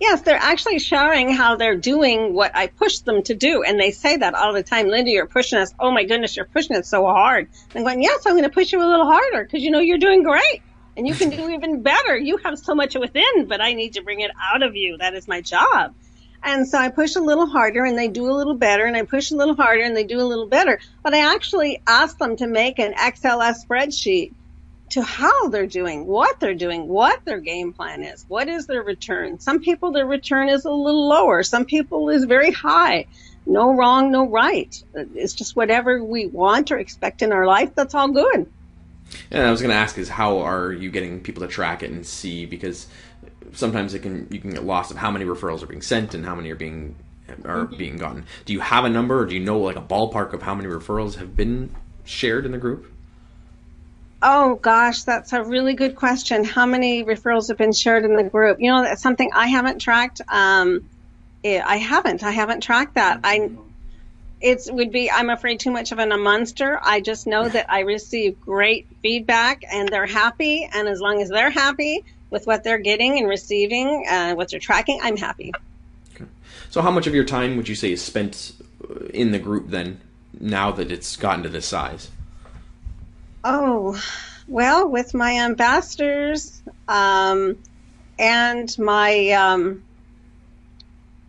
Yes, 0.00 0.22
they're 0.22 0.36
actually 0.36 0.80
sharing 0.80 1.32
how 1.32 1.56
they're 1.56 1.76
doing 1.76 2.34
what 2.34 2.56
I 2.56 2.66
pushed 2.66 3.04
them 3.04 3.22
to 3.24 3.34
do. 3.34 3.62
And 3.62 3.78
they 3.78 3.92
say 3.92 4.16
that 4.16 4.34
all 4.34 4.52
the 4.52 4.62
time. 4.62 4.88
Linda, 4.88 5.10
you're 5.10 5.26
pushing 5.26 5.58
us. 5.58 5.72
Oh 5.78 5.92
my 5.92 6.04
goodness, 6.04 6.36
you're 6.36 6.46
pushing 6.46 6.76
it 6.76 6.86
so 6.86 7.04
hard. 7.04 7.48
And 7.70 7.78
I'm 7.78 7.84
going, 7.84 8.02
yes, 8.02 8.26
I'm 8.26 8.32
going 8.32 8.42
to 8.42 8.50
push 8.50 8.72
you 8.72 8.80
a 8.80 8.84
little 8.84 9.06
harder 9.06 9.44
because 9.44 9.62
you 9.62 9.70
know 9.70 9.78
you're 9.78 9.98
doing 9.98 10.24
great 10.24 10.62
and 10.96 11.06
you 11.06 11.14
can 11.14 11.30
do 11.30 11.48
even 11.54 11.82
better. 11.82 12.16
You 12.16 12.36
have 12.38 12.58
so 12.58 12.74
much 12.74 12.96
within, 12.96 13.46
but 13.46 13.60
I 13.60 13.74
need 13.74 13.94
to 13.94 14.02
bring 14.02 14.20
it 14.20 14.32
out 14.40 14.62
of 14.62 14.74
you. 14.74 14.98
That 14.98 15.14
is 15.14 15.28
my 15.28 15.40
job. 15.40 15.94
And 16.42 16.66
so 16.66 16.78
I 16.78 16.88
push 16.88 17.14
a 17.14 17.20
little 17.20 17.46
harder 17.46 17.84
and 17.84 17.96
they 17.96 18.08
do 18.08 18.28
a 18.28 18.34
little 18.34 18.54
better 18.54 18.84
and 18.84 18.96
I 18.96 19.02
push 19.02 19.30
a 19.30 19.36
little 19.36 19.54
harder 19.54 19.82
and 19.82 19.96
they 19.96 20.04
do 20.04 20.20
a 20.20 20.26
little 20.26 20.48
better. 20.48 20.80
But 21.02 21.14
I 21.14 21.32
actually 21.34 21.80
ask 21.86 22.18
them 22.18 22.36
to 22.36 22.48
make 22.48 22.80
an 22.80 22.94
XLS 22.94 23.64
spreadsheet 23.64 24.34
to 24.92 25.02
how 25.02 25.48
they're 25.48 25.66
doing, 25.66 26.06
what 26.06 26.38
they're 26.38 26.54
doing, 26.54 26.86
what 26.86 27.24
their 27.24 27.40
game 27.40 27.72
plan 27.72 28.02
is, 28.02 28.24
what 28.28 28.48
is 28.48 28.66
their 28.66 28.82
return. 28.82 29.40
Some 29.40 29.60
people, 29.60 29.90
their 29.90 30.06
return 30.06 30.48
is 30.48 30.66
a 30.66 30.70
little 30.70 31.08
lower. 31.08 31.42
Some 31.42 31.64
people 31.64 32.10
is 32.10 32.24
very 32.24 32.50
high. 32.50 33.06
No 33.46 33.74
wrong, 33.74 34.12
no 34.12 34.28
right. 34.28 34.82
It's 34.94 35.32
just 35.32 35.56
whatever 35.56 36.04
we 36.04 36.26
want 36.26 36.70
or 36.70 36.78
expect 36.78 37.22
in 37.22 37.32
our 37.32 37.46
life. 37.46 37.74
That's 37.74 37.94
all 37.94 38.08
good. 38.08 38.50
And 39.30 39.42
I 39.42 39.50
was 39.50 39.60
going 39.60 39.70
to 39.70 39.76
ask 39.76 39.96
is 39.96 40.10
how 40.10 40.38
are 40.40 40.72
you 40.72 40.90
getting 40.90 41.20
people 41.20 41.42
to 41.42 41.48
track 41.48 41.82
it 41.82 41.90
and 41.90 42.06
see 42.06 42.44
because 42.44 42.86
sometimes 43.52 43.94
it 43.94 44.00
can 44.00 44.28
you 44.30 44.40
can 44.40 44.50
get 44.50 44.64
lost 44.64 44.90
of 44.90 44.98
how 44.98 45.10
many 45.10 45.24
referrals 45.24 45.62
are 45.62 45.66
being 45.66 45.82
sent 45.82 46.14
and 46.14 46.24
how 46.24 46.34
many 46.34 46.50
are 46.50 46.56
being 46.56 46.96
are 47.44 47.64
mm-hmm. 47.64 47.76
being 47.76 47.96
gotten. 47.96 48.26
Do 48.44 48.52
you 48.52 48.60
have 48.60 48.84
a 48.84 48.90
number, 48.90 49.20
or 49.20 49.26
do 49.26 49.34
you 49.34 49.40
know 49.40 49.58
like 49.58 49.76
a 49.76 49.82
ballpark 49.82 50.34
of 50.34 50.42
how 50.42 50.54
many 50.54 50.68
referrals 50.68 51.16
have 51.16 51.34
been 51.34 51.74
shared 52.04 52.44
in 52.44 52.52
the 52.52 52.58
group? 52.58 52.91
Oh 54.22 54.54
gosh, 54.56 55.02
that's 55.02 55.32
a 55.32 55.42
really 55.42 55.74
good 55.74 55.96
question. 55.96 56.44
How 56.44 56.64
many 56.64 57.04
referrals 57.04 57.48
have 57.48 57.58
been 57.58 57.72
shared 57.72 58.04
in 58.04 58.16
the 58.16 58.22
group? 58.22 58.60
You 58.60 58.70
know, 58.70 58.82
that's 58.82 59.02
something 59.02 59.30
I 59.34 59.48
haven't 59.48 59.80
tracked. 59.80 60.20
Um, 60.28 60.88
I 61.44 61.76
haven't. 61.76 62.22
I 62.22 62.30
haven't 62.30 62.62
tracked 62.62 62.94
that. 62.94 63.20
I 63.24 63.50
it 64.40 64.66
would 64.72 64.90
be 64.90 65.08
i'm 65.08 65.30
afraid 65.30 65.60
too 65.60 65.70
much 65.70 65.92
of 65.92 66.00
an, 66.00 66.10
a 66.10 66.18
monster 66.18 66.80
i 66.82 67.00
just 67.00 67.28
know 67.28 67.48
that 67.48 67.64
i 67.68 67.78
receive 67.78 68.40
great 68.40 68.88
feedback 69.00 69.62
and 69.70 69.88
they're 69.88 70.04
happy 70.04 70.68
and 70.74 70.88
as 70.88 71.00
long 71.00 71.22
as 71.22 71.28
they're 71.28 71.48
happy 71.48 72.04
with 72.32 72.46
what 72.46 72.64
they're 72.64 72.78
getting 72.78 73.18
and 73.18 73.28
receiving, 73.28 74.06
uh, 74.10 74.34
what 74.34 74.50
they're 74.50 74.58
tracking, 74.58 74.98
I'm 75.02 75.16
happy. 75.16 75.52
Okay. 76.14 76.24
So, 76.70 76.82
how 76.82 76.90
much 76.90 77.06
of 77.06 77.14
your 77.14 77.24
time 77.24 77.56
would 77.56 77.68
you 77.68 77.76
say 77.76 77.92
is 77.92 78.02
spent 78.02 78.54
uh, 78.90 79.04
in 79.14 79.30
the 79.30 79.38
group 79.38 79.68
then, 79.68 80.00
now 80.40 80.72
that 80.72 80.90
it's 80.90 81.14
gotten 81.16 81.44
to 81.44 81.48
this 81.48 81.66
size? 81.66 82.10
Oh, 83.44 84.00
well, 84.46 84.88
with 84.88 85.14
my 85.14 85.38
ambassadors 85.40 86.62
um, 86.86 87.58
and 88.18 88.78
my 88.78 89.30
um, 89.30 89.82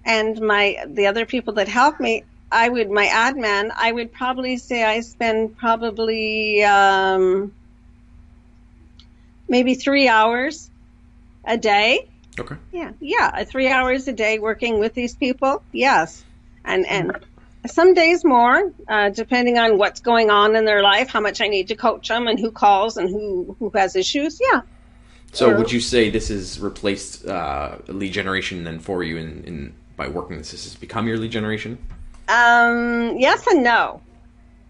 and 0.06 0.40
my 0.40 0.86
the 0.88 1.08
other 1.08 1.26
people 1.26 1.54
that 1.54 1.68
help 1.68 2.00
me, 2.00 2.24
I 2.52 2.70
would 2.70 2.92
my 2.92 3.08
admin, 3.08 3.72
I 3.76 3.92
would 3.92 4.14
probably 4.14 4.58
say 4.58 4.84
I 4.84 5.00
spend 5.02 5.58
probably 5.58 6.64
um, 6.64 7.54
maybe 9.50 9.74
three 9.74 10.08
hours 10.08 10.70
a 11.46 11.58
day. 11.58 12.08
Okay. 12.40 12.56
Yeah, 12.72 12.92
yeah, 13.00 13.44
three 13.44 13.70
hours 13.70 14.08
a 14.08 14.14
day 14.14 14.40
working 14.40 14.80
with 14.80 14.94
these 14.94 15.16
people. 15.16 15.64
Yes, 15.72 16.24
and 16.64 16.86
and 16.86 17.16
some 17.66 17.94
days 17.94 18.26
more, 18.26 18.74
uh, 18.88 19.10
depending 19.10 19.58
on 19.58 19.78
what's 19.78 20.02
going 20.02 20.30
on 20.30 20.56
in 20.56 20.66
their 20.66 20.82
life, 20.82 21.10
how 21.10 21.22
much 21.22 21.42
I 21.42 21.48
need 21.48 21.70
to 21.70 21.76
coach 21.76 22.08
them, 22.08 22.28
and 22.28 22.40
who 22.40 22.52
calls 22.52 22.98
and 22.98 23.10
who 23.10 23.56
who 23.60 23.70
has 23.76 23.96
issues. 23.96 24.40
Yeah. 24.42 24.62
So, 25.32 25.50
or, 25.50 25.58
would 25.58 25.72
you 25.72 25.80
say 25.80 26.10
this 26.10 26.28
has 26.28 26.60
replaced 26.60 27.26
uh, 27.26 27.78
lead 27.88 28.14
generation 28.14 28.64
then 28.64 28.80
for 28.80 29.04
you 29.04 29.18
in, 29.18 29.44
in 29.46 29.76
by 29.96 30.08
working 30.08 30.38
this? 30.38 30.52
This 30.52 30.66
has 30.66 30.76
become 30.76 31.08
your 31.08 31.18
lead 31.18 31.32
generation? 31.32 31.78
Um, 32.28 33.18
yes 33.18 33.46
and 33.48 33.64
no. 33.64 34.02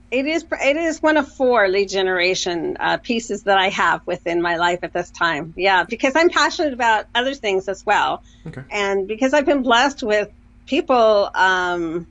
It 0.10 0.28
is 0.28 0.46
it 0.52 0.78
is 0.78 1.02
one 1.02 1.18
of 1.18 1.28
four 1.28 1.68
lead 1.68 1.90
generation 1.90 2.78
uh, 2.80 2.98
pieces 2.98 3.44
that 3.44 3.58
I 3.58 3.70
have 3.70 4.06
within 4.06 4.42
my 4.42 4.58
life 4.58 4.80
at 4.84 4.94
this 4.94 5.10
time. 5.10 5.56
Yeah, 5.58 5.84
because 5.84 6.16
I'm 6.16 6.30
passionate 6.30 6.74
about 6.74 7.08
other 7.16 7.34
things 7.34 7.68
as 7.68 7.84
well, 7.84 8.22
okay. 8.46 8.62
and 8.70 9.08
because 9.08 9.34
I've 9.34 9.48
been 9.48 9.64
blessed 9.64 10.04
with 10.04 10.30
people 10.68 11.32
um, 11.34 12.06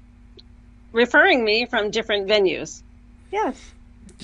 referring 0.93 1.45
me 1.45 1.67
from 1.67 1.91
different 1.91 2.29
venues. 2.29 2.83
Yes. 3.31 3.73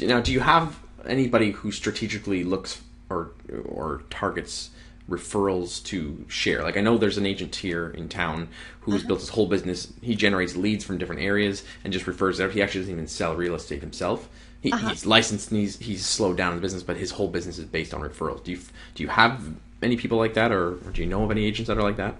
Now, 0.00 0.20
do 0.20 0.32
you 0.32 0.40
have 0.40 0.78
anybody 1.06 1.50
who 1.50 1.72
strategically 1.72 2.44
looks 2.44 2.80
or 3.10 3.30
or 3.64 4.02
targets 4.10 4.70
referrals 5.08 5.82
to 5.84 6.24
share. 6.28 6.62
Like 6.62 6.76
I 6.76 6.80
know 6.80 6.98
there's 6.98 7.18
an 7.18 7.26
agent 7.26 7.56
here 7.56 7.90
in 7.90 8.08
town 8.08 8.48
who's 8.80 8.96
uh-huh. 8.96 9.08
built 9.08 9.20
his 9.20 9.30
whole 9.30 9.46
business. 9.46 9.92
He 10.02 10.14
generates 10.14 10.54
leads 10.54 10.84
from 10.84 10.98
different 10.98 11.22
areas 11.22 11.64
and 11.82 11.92
just 11.92 12.06
refers 12.06 12.40
out. 12.40 12.52
He 12.52 12.62
actually 12.62 12.82
doesn't 12.82 12.94
even 12.94 13.06
sell 13.06 13.34
real 13.34 13.54
estate 13.54 13.80
himself. 13.80 14.28
He, 14.60 14.72
uh-huh. 14.72 14.90
He's 14.90 15.06
licensed 15.06 15.50
and 15.50 15.60
he's 15.60 15.78
he's 15.78 16.04
slowed 16.04 16.36
down 16.36 16.52
in 16.52 16.56
the 16.56 16.62
business, 16.62 16.82
but 16.82 16.96
his 16.96 17.10
whole 17.10 17.28
business 17.28 17.58
is 17.58 17.64
based 17.64 17.94
on 17.94 18.02
referrals. 18.02 18.44
Do 18.44 18.52
you 18.52 18.58
do 18.94 19.02
you 19.02 19.08
have 19.08 19.42
any 19.82 19.96
people 19.96 20.18
like 20.18 20.34
that, 20.34 20.52
or, 20.52 20.72
or 20.72 20.90
do 20.92 21.00
you 21.00 21.06
know 21.06 21.22
of 21.24 21.30
any 21.30 21.44
agents 21.44 21.68
that 21.68 21.78
are 21.78 21.82
like 21.82 21.96
that? 21.96 22.16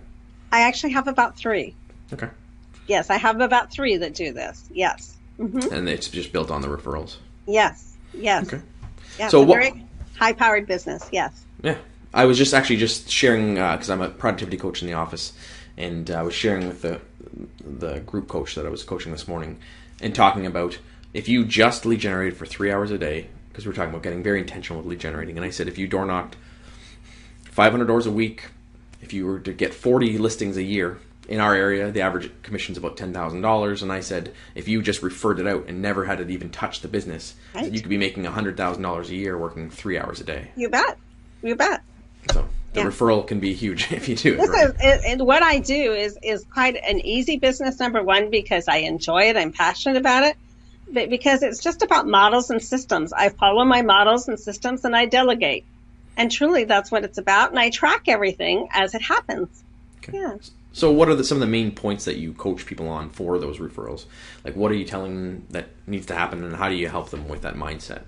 I 0.52 0.60
actually 0.62 0.92
have 0.92 1.08
about 1.08 1.36
three. 1.36 1.74
Okay. 2.12 2.28
Yes, 2.88 3.10
I 3.10 3.16
have 3.18 3.40
about 3.40 3.70
three 3.70 3.96
that 3.98 4.14
do 4.14 4.32
this. 4.32 4.68
Yes. 4.72 5.16
Mm-hmm. 5.38 5.72
And 5.72 5.88
it's 5.88 6.08
just 6.08 6.32
built 6.32 6.50
on 6.50 6.62
the 6.62 6.68
referrals. 6.68 7.16
Yes. 7.46 7.96
Yes. 8.12 8.46
Okay. 8.46 8.62
Yeah, 9.18 9.28
so 9.28 9.42
what? 9.42 9.58
Very 9.58 9.84
high-powered 10.18 10.66
business. 10.66 11.08
Yes. 11.12 11.44
Yeah. 11.62 11.76
I 12.14 12.24
was 12.24 12.38
just 12.38 12.54
actually 12.54 12.76
just 12.76 13.10
sharing 13.10 13.54
because 13.54 13.90
uh, 13.90 13.92
I'm 13.92 14.00
a 14.00 14.08
productivity 14.08 14.56
coach 14.56 14.80
in 14.80 14.88
the 14.88 14.94
office, 14.94 15.34
and 15.76 16.10
I 16.10 16.22
was 16.22 16.34
sharing 16.34 16.66
with 16.66 16.82
the 16.82 17.00
the 17.62 18.00
group 18.00 18.28
coach 18.28 18.54
that 18.54 18.64
I 18.64 18.70
was 18.70 18.82
coaching 18.82 19.12
this 19.12 19.28
morning, 19.28 19.58
and 20.00 20.14
talking 20.14 20.46
about 20.46 20.78
if 21.12 21.28
you 21.28 21.44
just 21.44 21.84
lead 21.84 22.00
generated 22.00 22.38
for 22.38 22.46
three 22.46 22.72
hours 22.72 22.90
a 22.90 22.98
day, 22.98 23.28
because 23.50 23.66
we 23.66 23.72
are 23.72 23.74
talking 23.74 23.90
about 23.90 24.02
getting 24.02 24.22
very 24.22 24.40
intentional 24.40 24.80
with 24.80 24.88
lead 24.88 25.00
generating, 25.00 25.36
and 25.36 25.44
I 25.44 25.50
said 25.50 25.68
if 25.68 25.76
you 25.76 25.86
door 25.86 26.06
knocked 26.06 26.36
500 27.50 27.84
doors 27.84 28.06
a 28.06 28.10
week, 28.10 28.46
if 29.02 29.12
you 29.12 29.26
were 29.26 29.40
to 29.40 29.52
get 29.52 29.74
40 29.74 30.16
listings 30.16 30.56
a 30.56 30.62
year 30.62 30.98
in 31.28 31.40
our 31.40 31.54
area, 31.54 31.90
the 31.90 32.00
average 32.00 32.30
commission 32.42 32.72
is 32.72 32.78
about 32.78 32.96
ten 32.96 33.12
thousand 33.12 33.42
dollars. 33.42 33.82
And 33.82 33.92
I 33.92 34.00
said, 34.00 34.32
if 34.54 34.66
you 34.66 34.82
just 34.82 35.02
referred 35.02 35.38
it 35.38 35.46
out 35.46 35.66
and 35.68 35.82
never 35.82 36.04
had 36.04 36.20
it 36.20 36.30
even 36.30 36.50
touch 36.50 36.80
the 36.80 36.88
business, 36.88 37.34
right. 37.54 37.70
you 37.70 37.80
could 37.80 37.90
be 37.90 37.98
making 37.98 38.24
hundred 38.24 38.56
thousand 38.56 38.82
dollars 38.82 39.10
a 39.10 39.14
year 39.14 39.36
working 39.36 39.70
three 39.70 39.98
hours 39.98 40.20
a 40.20 40.24
day. 40.24 40.50
You 40.56 40.70
bet. 40.70 40.98
You 41.42 41.54
bet. 41.54 41.82
So 42.32 42.48
the 42.72 42.80
yeah. 42.80 42.86
referral 42.86 43.26
can 43.26 43.40
be 43.40 43.52
huge 43.52 43.92
if 43.92 44.08
you 44.08 44.16
do 44.16 44.34
it. 44.34 44.48
Right. 44.48 44.70
Is, 44.82 45.04
and 45.04 45.20
what 45.26 45.42
I 45.42 45.58
do 45.58 45.92
is 45.92 46.18
is 46.22 46.44
quite 46.44 46.76
an 46.76 47.00
easy 47.00 47.38
business. 47.38 47.78
Number 47.78 48.02
one, 48.02 48.30
because 48.30 48.66
I 48.66 48.78
enjoy 48.78 49.24
it, 49.24 49.36
I'm 49.36 49.52
passionate 49.52 49.98
about 49.98 50.24
it, 50.24 50.36
but 50.90 51.10
because 51.10 51.42
it's 51.42 51.62
just 51.62 51.82
about 51.82 52.06
models 52.06 52.50
and 52.50 52.62
systems. 52.62 53.12
I 53.12 53.28
follow 53.28 53.64
my 53.64 53.82
models 53.82 54.28
and 54.28 54.40
systems, 54.40 54.84
and 54.84 54.96
I 54.96 55.04
delegate. 55.04 55.64
And 56.16 56.32
truly, 56.32 56.64
that's 56.64 56.90
what 56.90 57.04
it's 57.04 57.18
about. 57.18 57.50
And 57.50 57.58
I 57.58 57.70
track 57.70 58.08
everything 58.08 58.68
as 58.72 58.94
it 58.94 59.02
happens. 59.02 59.62
Okay. 59.98 60.18
Yeah. 60.18 60.36
So, 60.78 60.92
what 60.92 61.08
are 61.08 61.16
the, 61.16 61.24
some 61.24 61.38
of 61.38 61.40
the 61.40 61.48
main 61.48 61.72
points 61.72 62.04
that 62.04 62.18
you 62.18 62.32
coach 62.32 62.64
people 62.64 62.88
on 62.88 63.10
for 63.10 63.36
those 63.40 63.58
referrals? 63.58 64.04
Like, 64.44 64.54
what 64.54 64.70
are 64.70 64.76
you 64.76 64.84
telling 64.84 65.16
them 65.16 65.46
that 65.50 65.70
needs 65.88 66.06
to 66.06 66.14
happen, 66.14 66.44
and 66.44 66.54
how 66.54 66.68
do 66.68 66.76
you 66.76 66.88
help 66.88 67.10
them 67.10 67.26
with 67.26 67.42
that 67.42 67.56
mindset? 67.56 68.02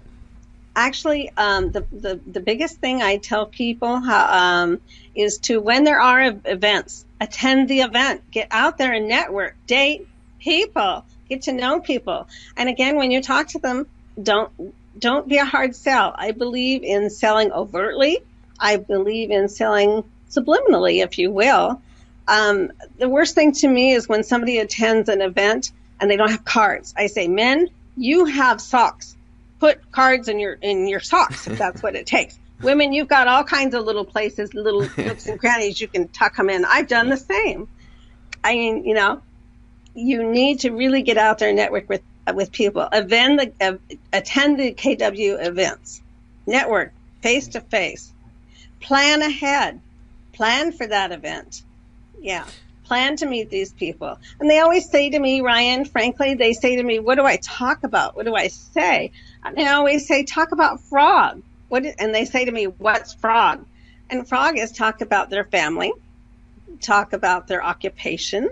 Actually, 0.77 1.33
um, 1.37 1.73
the, 1.73 1.85
the, 1.91 2.21
the 2.29 2.39
biggest 2.39 2.77
thing 2.77 3.03
I 3.03 3.17
tell 3.17 3.47
people 3.47 3.89
um, 3.89 4.81
is 5.17 5.39
to, 5.39 5.61
when 5.61 5.83
there 5.83 6.01
are 6.01 6.33
events, 6.45 7.05
attend 7.21 7.69
the 7.69 7.81
event, 7.81 8.31
get 8.31 8.47
out 8.53 8.79
there 8.79 8.93
and 8.93 9.09
network, 9.09 9.57
date 9.67 10.07
people, 10.39 11.05
get 11.29 11.43
to 11.43 11.53
know 11.53 11.81
people. 11.81 12.29
And 12.57 12.69
again, 12.69 12.95
when 12.95 13.11
you 13.11 13.21
talk 13.21 13.49
to 13.49 13.59
them, 13.59 13.89
don't, 14.23 14.53
don't 14.97 15.27
be 15.27 15.39
a 15.39 15.45
hard 15.45 15.75
sell. 15.75 16.15
I 16.17 16.31
believe 16.31 16.85
in 16.85 17.11
selling 17.11 17.51
overtly. 17.51 18.19
I 18.61 18.77
believe 18.77 19.33
in 19.33 19.49
selling 19.49 20.05
subliminally, 20.31 21.03
if 21.03 21.19
you 21.19 21.33
will. 21.33 21.83
Um, 22.31 22.73
the 22.97 23.09
worst 23.09 23.35
thing 23.35 23.53
to 23.53 23.69
me 23.69 23.93
is 23.93 24.09
when 24.09 24.23
somebody 24.23 24.59
attends 24.59 25.09
an 25.09 25.21
event 25.21 25.73
and 26.01 26.11
they 26.11 26.17
don't 26.17 26.31
have 26.31 26.45
cards. 26.45 26.95
I 26.97 27.09
say, 27.09 27.27
men, 27.27 27.69
you 27.97 28.25
have 28.27 28.61
socks 28.61 29.17
put 29.59 29.93
cards 29.93 30.29
in 30.29 30.41
your 30.41 30.55
in 30.55 30.89
your 30.89 31.01
socks 31.01 31.47
if 31.47 31.59
that's 31.59 31.83
what 31.83 31.95
it 31.95 32.07
takes. 32.07 32.39
Women, 32.63 32.93
you've 32.93 33.09
got 33.09 33.27
all 33.27 33.45
kinds 33.45 33.75
of 33.75 33.85
little 33.85 34.05
places, 34.05 34.55
little 34.55 34.83
nooks 34.97 35.27
and 35.27 35.39
crannies 35.39 35.81
you 35.81 35.89
can 35.89 36.09
tuck 36.09 36.37
them 36.37 36.51
in. 36.51 36.65
I've 36.65 36.89
done 36.89 37.09
the 37.09 37.17
same. 37.17 37.69
I 38.45 38.55
mean, 38.55 38.85
you 38.85 38.95
know, 38.95 39.23
you 39.95 40.31
need 40.31 40.61
to 40.61 40.71
really 40.71 41.03
get 41.03 41.19
out 41.19 41.39
there 41.39 41.49
and 41.49 41.57
network 41.57 41.89
with 41.89 42.03
with 42.33 42.53
people. 42.53 42.87
Attend 42.91 43.41
the 43.41 43.53
uh, 43.61 43.97
attend 44.13 44.59
the 44.59 44.73
KW 44.73 45.45
events, 45.47 46.01
network 46.47 46.93
face 47.23 47.49
to 47.49 47.61
face, 47.61 48.13
plan 48.81 49.21
ahead, 49.21 49.81
plan 50.33 50.73
for 50.73 50.87
that 50.87 51.13
event. 51.13 51.63
Yeah 52.21 52.47
plan 52.91 53.15
to 53.15 53.25
meet 53.25 53.51
these 53.51 53.73
people. 53.73 54.19
And 54.41 54.51
they 54.51 54.59
always 54.59 54.91
say 54.91 55.11
to 55.11 55.19
me, 55.21 55.43
Ryan, 55.43 55.85
frankly, 55.85 56.35
they 56.35 56.53
say 56.53 56.75
to 56.75 56.83
me, 56.83 56.99
what 56.99 57.15
do 57.15 57.25
I 57.25 57.37
talk 57.37 57.85
about? 57.85 58.17
What 58.17 58.27
do 58.27 58.35
I 58.35 58.49
say? 58.49 59.13
And 59.45 59.61
I 59.61 59.75
always 59.75 60.09
say, 60.09 60.25
talk 60.25 60.51
about 60.51 60.81
frog. 60.81 61.41
What? 61.69 61.85
and 62.01 62.13
they 62.13 62.25
say 62.25 62.47
to 62.47 62.51
me, 62.51 62.65
what's 62.65 63.15
frog? 63.15 63.65
And 64.11 64.29
frog 64.29 64.59
is 64.59 64.73
talk 64.73 65.03
about 65.03 65.31
their 65.31 65.45
family, 65.45 65.93
talk 66.81 67.13
about 67.13 67.47
their 67.47 67.65
occupation, 67.65 68.49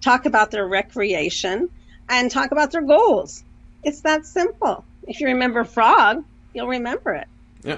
talk 0.00 0.26
about 0.26 0.50
their 0.50 0.66
recreation, 0.66 1.70
and 2.08 2.32
talk 2.32 2.50
about 2.50 2.72
their 2.72 2.82
goals. 2.82 3.44
It's 3.84 4.00
that 4.00 4.26
simple. 4.26 4.84
If 5.06 5.20
you 5.20 5.28
remember 5.28 5.62
frog, 5.62 6.24
you'll 6.52 6.66
remember 6.66 7.14
it. 7.14 7.28
Yeah. 7.62 7.76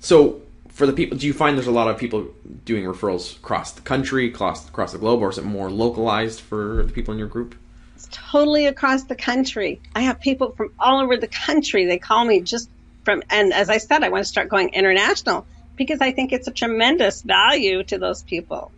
So 0.00 0.42
for 0.72 0.86
the 0.86 0.92
people, 0.92 1.18
do 1.18 1.26
you 1.26 1.34
find 1.34 1.56
there's 1.56 1.66
a 1.66 1.70
lot 1.70 1.88
of 1.88 1.98
people 1.98 2.28
doing 2.64 2.84
referrals 2.84 3.36
across 3.36 3.72
the 3.72 3.82
country, 3.82 4.28
across 4.28 4.68
across 4.68 4.92
the 4.92 4.98
globe, 4.98 5.22
or 5.22 5.30
is 5.30 5.38
it 5.38 5.44
more 5.44 5.70
localized 5.70 6.40
for 6.40 6.82
the 6.86 6.92
people 6.92 7.12
in 7.12 7.18
your 7.18 7.28
group? 7.28 7.54
It's 7.94 8.08
totally 8.10 8.66
across 8.66 9.04
the 9.04 9.14
country. 9.14 9.80
I 9.94 10.00
have 10.02 10.20
people 10.20 10.52
from 10.52 10.72
all 10.78 11.00
over 11.00 11.18
the 11.18 11.28
country. 11.28 11.84
They 11.84 11.98
call 11.98 12.24
me 12.24 12.40
just 12.40 12.70
from, 13.04 13.22
and 13.28 13.52
as 13.52 13.68
I 13.68 13.78
said, 13.78 14.02
I 14.02 14.08
want 14.08 14.22
to 14.22 14.28
start 14.28 14.48
going 14.48 14.70
international 14.70 15.46
because 15.76 16.00
I 16.00 16.12
think 16.12 16.32
it's 16.32 16.48
a 16.48 16.52
tremendous 16.52 17.20
value 17.20 17.82
to 17.84 17.98
those 17.98 18.22
people. 18.22 18.72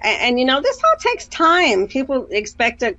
And, 0.00 0.20
and 0.20 0.38
you 0.38 0.44
know, 0.44 0.60
this 0.60 0.80
all 0.84 0.96
takes 0.98 1.26
time. 1.28 1.88
People 1.88 2.26
expect 2.30 2.82
a, 2.82 2.96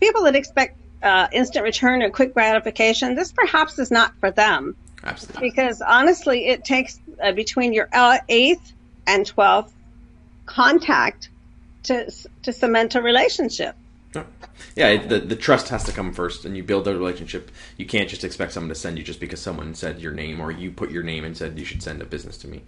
people 0.00 0.22
that 0.24 0.36
expect 0.36 0.78
uh, 1.02 1.26
instant 1.32 1.64
return 1.64 2.02
or 2.02 2.10
quick 2.10 2.32
gratification. 2.32 3.16
This 3.16 3.32
perhaps 3.32 3.78
is 3.80 3.90
not 3.90 4.14
for 4.20 4.30
them 4.30 4.76
Absolutely. 5.06 5.48
Because 5.48 5.80
honestly, 5.80 6.48
it 6.48 6.64
takes 6.64 7.00
uh, 7.22 7.32
between 7.32 7.72
your 7.72 7.88
uh, 7.92 8.18
eighth 8.28 8.72
and 9.06 9.24
twelfth 9.24 9.72
contact 10.46 11.28
to 11.84 12.10
to 12.42 12.52
cement 12.52 12.94
a 12.94 13.02
relationship. 13.02 13.76
Yeah, 14.74 14.96
the 15.06 15.20
the 15.20 15.36
trust 15.36 15.68
has 15.68 15.84
to 15.84 15.92
come 15.92 16.12
first, 16.12 16.44
and 16.44 16.56
you 16.56 16.62
build 16.62 16.88
a 16.88 16.94
relationship. 16.94 17.50
You 17.76 17.86
can't 17.86 18.08
just 18.08 18.24
expect 18.24 18.52
someone 18.52 18.70
to 18.70 18.74
send 18.74 18.98
you 18.98 19.04
just 19.04 19.20
because 19.20 19.40
someone 19.40 19.74
said 19.74 20.00
your 20.00 20.12
name 20.12 20.40
or 20.40 20.50
you 20.50 20.70
put 20.70 20.90
your 20.90 21.02
name 21.02 21.24
and 21.24 21.36
said 21.36 21.58
you 21.58 21.64
should 21.64 21.82
send 21.82 22.00
a 22.02 22.04
business 22.04 22.36
to 22.38 22.48
me. 22.48 22.62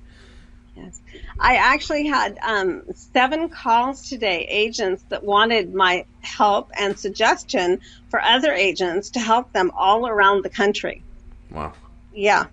Yes, 0.76 1.00
I 1.40 1.56
actually 1.56 2.06
had 2.06 2.38
um, 2.42 2.82
seven 2.94 3.48
calls 3.48 4.08
today, 4.08 4.46
agents 4.48 5.02
that 5.08 5.24
wanted 5.24 5.74
my 5.74 6.04
help 6.20 6.70
and 6.78 6.96
suggestion 6.96 7.80
for 8.10 8.22
other 8.22 8.52
agents 8.52 9.10
to 9.10 9.20
help 9.20 9.52
them 9.52 9.72
all 9.76 10.06
around 10.06 10.44
the 10.44 10.50
country. 10.50 11.02
Wow. 11.50 11.72
Yeah, 12.18 12.46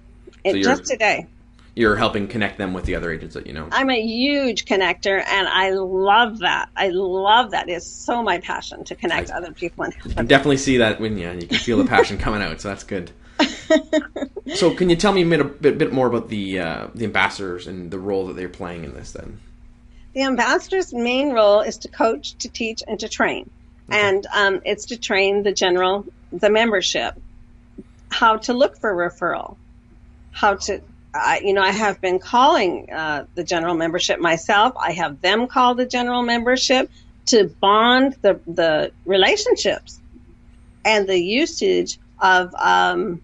it, 0.43 0.62
just 0.62 0.86
today. 0.86 1.25
You're 1.73 1.95
helping 1.95 2.28
connect 2.28 2.60
them 2.60 2.71
with 2.71 2.86
the 2.86 2.93
other 2.93 3.12
agents 3.12 3.34
that 3.34 3.47
you 3.47 3.54
know. 3.54 3.67
I'm 3.71 3.89
a 3.89 3.99
huge 3.99 4.65
connector, 4.65 5.25
and 5.25 5.47
I 5.47 5.71
love 5.71 6.39
that. 6.39 6.69
I 6.75 6.89
love 6.89 7.49
that. 7.49 7.67
It's 7.67 7.88
so 7.88 8.21
my 8.21 8.38
passion 8.38 8.84
to 8.84 8.95
connect 8.95 9.32
I, 9.32 9.38
other 9.38 9.51
people. 9.51 9.86
And 9.86 9.95
you 10.06 10.13
can 10.13 10.28
definitely 10.28 10.58
see 10.58 10.78
that 10.78 11.01
when 11.01 11.17
you, 11.17 11.32
you 11.32 11.47
can 11.47 11.58
feel 11.58 11.80
the 11.80 11.86
passion 11.86 12.19
coming 12.19 12.43
out. 12.43 12.62
So 12.62 12.69
that's 12.69 12.84
good. 12.84 13.12
so, 14.56 14.75
can 14.75 14.88
you 14.88 14.95
tell 14.95 15.12
me 15.13 15.23
a 15.23 15.25
bit, 15.25 15.62
bit, 15.62 15.78
bit 15.80 15.91
more 15.91 16.06
about 16.06 16.30
the 16.30 16.60
uh, 16.60 16.88
the 16.93 17.06
ambassadors 17.06 17.65
and 17.65 17.89
the 17.89 17.97
role 17.99 18.28
that 18.28 18.36
they're 18.36 18.47
playing 18.47 18.84
in 18.84 18.93
this? 18.93 19.13
Then, 19.13 19.39
the 20.13 20.21
ambassador's 20.21 20.93
main 20.93 21.34
role 21.34 21.62
is 21.62 21.80
to 21.80 21.88
coach, 21.88 22.38
to 22.38 22.49
teach, 22.49 22.84
and 22.88 22.99
to 22.99 23.10
train, 23.10 23.49
okay. 23.89 23.99
and 23.99 24.28
um, 24.32 24.62
it's 24.63 24.86
to 24.86 24.97
train 24.97 25.41
the 25.41 25.51
general, 25.51 26.06
the 26.32 26.51
membership 26.51 27.19
how 28.15 28.38
to 28.38 28.54
look 28.54 28.78
for 28.78 28.93
referral, 28.95 29.58
how 30.32 30.56
to, 30.56 30.82
I, 31.13 31.41
you 31.43 31.54
know, 31.54 31.62
I 31.62 31.71
have 31.71 31.99
been 31.99 32.19
calling 32.19 32.89
uh, 32.89 33.25
the 33.36 33.43
general 33.43 33.75
membership 33.75 34.21
myself. 34.21 34.73
I 34.80 34.93
have 34.93 35.19
them 35.19 35.47
call 35.47 35.75
the 35.75 35.86
general 35.86 36.23
membership 36.23 36.89
to 37.28 37.49
bond 37.60 38.15
the 38.21 38.39
the 38.47 38.91
relationships 39.06 39.99
and 40.86 41.10
the 41.10 41.19
usage 41.19 41.99
of 42.19 42.54
um, 42.56 43.21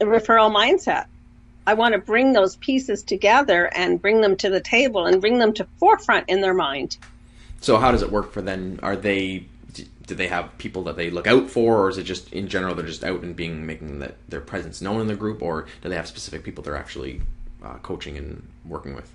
referral 0.00 0.50
mindset. 0.52 1.06
I 1.64 1.74
want 1.74 1.94
to 1.94 2.00
bring 2.00 2.32
those 2.32 2.56
pieces 2.56 3.04
together 3.04 3.70
and 3.72 4.02
bring 4.02 4.20
them 4.20 4.36
to 4.38 4.50
the 4.50 4.60
table 4.60 5.06
and 5.06 5.20
bring 5.20 5.38
them 5.38 5.52
to 5.54 5.66
forefront 5.78 6.28
in 6.28 6.40
their 6.40 6.54
mind. 6.54 6.96
So 7.60 7.76
how 7.78 7.92
does 7.92 8.02
it 8.02 8.10
work 8.10 8.32
for 8.32 8.42
them? 8.42 8.80
Are 8.82 8.96
they 8.96 9.46
do 10.12 10.16
they 10.16 10.28
have 10.28 10.56
people 10.58 10.84
that 10.84 10.96
they 10.96 11.08
look 11.08 11.26
out 11.26 11.48
for, 11.48 11.80
or 11.80 11.88
is 11.88 11.96
it 11.96 12.02
just 12.02 12.30
in 12.34 12.46
general 12.46 12.74
they're 12.74 12.86
just 12.86 13.02
out 13.02 13.22
and 13.22 13.34
being 13.34 13.64
making 13.66 14.00
that 14.00 14.16
their 14.28 14.42
presence 14.42 14.82
known 14.82 15.00
in 15.00 15.06
the 15.06 15.14
group, 15.14 15.40
or 15.40 15.66
do 15.80 15.88
they 15.88 15.96
have 15.96 16.06
specific 16.06 16.44
people 16.44 16.62
they're 16.62 16.76
actually 16.76 17.22
uh, 17.64 17.78
coaching 17.78 18.18
and 18.18 18.46
working 18.66 18.94
with? 18.94 19.10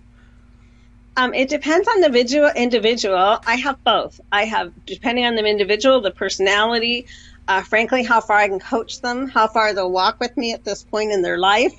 Um, 1.15 1.35
it 1.35 1.49
depends 1.49 1.87
on 1.87 2.01
the 2.01 2.07
individual. 2.07 2.49
Individual, 2.55 3.39
I 3.45 3.55
have 3.57 3.83
both. 3.83 4.19
I 4.31 4.45
have 4.45 4.73
depending 4.87 5.25
on 5.25 5.35
the 5.35 5.45
individual, 5.45 6.01
the 6.01 6.11
personality, 6.11 7.05
uh, 7.47 7.61
frankly, 7.61 8.03
how 8.03 8.19
far 8.19 8.37
I 8.37 8.47
can 8.47 8.59
coach 8.59 9.01
them, 9.01 9.27
how 9.27 9.47
far 9.47 9.73
they'll 9.73 9.91
walk 9.91 10.19
with 10.19 10.35
me 10.35 10.53
at 10.53 10.63
this 10.63 10.83
point 10.83 11.11
in 11.11 11.21
their 11.21 11.37
life. 11.37 11.73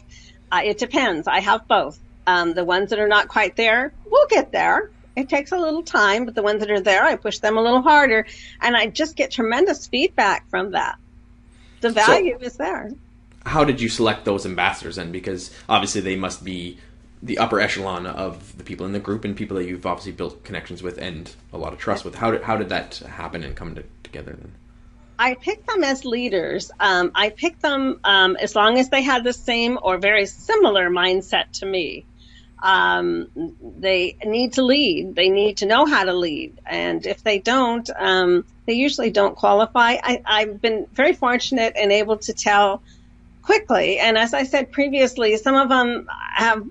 Uh, 0.53 0.61
it 0.65 0.79
depends. 0.79 1.27
I 1.27 1.41
have 1.41 1.67
both. 1.67 1.99
Um, 2.29 2.55
the 2.55 2.65
ones 2.65 2.91
that 2.91 3.01
are 3.01 3.09
not 3.09 3.27
quite 3.27 3.57
there, 3.57 3.93
we'll 4.07 4.29
get 4.29 4.53
there 4.53 4.91
it 5.19 5.29
takes 5.29 5.53
a 5.53 5.59
little 5.59 5.83
time, 5.83 6.25
but 6.25 6.35
the 6.35 6.43
ones 6.43 6.61
that 6.61 6.71
are 6.71 6.81
there, 6.81 7.05
I 7.05 7.17
push 7.17 7.39
them 7.39 7.57
a 7.57 7.63
little 7.63 7.83
harder, 7.83 8.27
and 8.61 8.77
I 8.77 8.87
just 8.87 9.17
get 9.17 9.31
tremendous 9.31 9.87
feedback 9.87 10.49
from 10.49 10.73
that. 10.73 10.99
The 11.81 11.91
value 11.91 12.37
so, 12.39 12.47
is 12.47 12.57
there. 12.57 12.93
How 13.45 13.65
did 13.65 13.81
you 13.81 13.89
select 13.89 14.25
those 14.25 14.47
ambassadors 14.47 14.97
then? 14.97 15.13
Because 15.13 15.53
obviously 15.69 16.01
they 16.01 16.17
must 16.17 16.45
be 16.45 16.79
the 17.23 17.39
upper 17.39 17.61
echelon 17.61 18.07
of 18.07 18.57
the 18.59 18.65
people 18.65 18.87
in 18.87 18.93
the 18.93 19.01
group 19.01 19.25
and 19.25 19.37
people 19.37 19.57
that 19.57 19.67
you've 19.67 19.87
obviously 19.87 20.13
built 20.13 20.45
connections 20.45 20.83
with 20.83 20.99
and 20.99 21.35
a 21.53 21.59
lot 21.59 21.73
of 21.73 21.79
trust 21.79 22.05
with. 22.05 22.15
How 22.15 22.31
did 22.31 22.43
how 22.43 22.57
did 22.57 22.69
that 22.69 22.99
happen 22.99 23.43
and 23.43 23.57
come 23.57 23.75
to, 23.75 23.85
together 24.03 24.33
then? 24.33 24.53
I 25.19 25.35
picked 25.35 25.67
them 25.67 25.83
as 25.83 26.05
leaders. 26.05 26.71
Um, 26.79 27.11
I 27.15 27.31
picked 27.31 27.61
them 27.61 27.99
um, 28.05 28.37
as 28.37 28.55
long 28.55 28.79
as 28.79 28.89
they 28.89 29.03
had 29.03 29.25
the 29.25 29.33
same 29.33 29.77
or 29.83 29.99
very 29.99 30.27
similar 30.27 30.91
mindset 30.91 31.51
to 31.55 31.67
me 31.67 32.07
um, 32.63 33.29
they 33.79 34.17
need 34.25 34.55
to 34.55 34.63
lead. 34.63 35.15
They 35.15 35.29
need 35.29 35.59
to 35.59 35.67
know 35.67 35.87
how 35.87 36.05
to 36.05 36.13
lead. 36.13 36.59
And 36.67 37.07
if 37.07 37.23
they 37.23 37.39
don't, 37.39 37.89
um, 37.97 38.45
they 38.67 38.75
usually 38.75 39.11
don't 39.11 39.37
qualify. 39.37 39.97
I, 40.03 40.23
I've 40.25 40.61
been 40.61 40.87
very 40.93 41.13
fortunate 41.13 41.75
and 41.77 41.93
able 41.93 42.19
to 42.19 42.33
tell 42.33 42.83
quickly. 43.43 43.99
And 43.99 44.19
as 44.19 44.35
I 44.35 44.43
said 44.43 44.73
previously, 44.73 45.37
some 45.37 45.55
of 45.55 45.69
them 45.69 46.09
have 46.35 46.67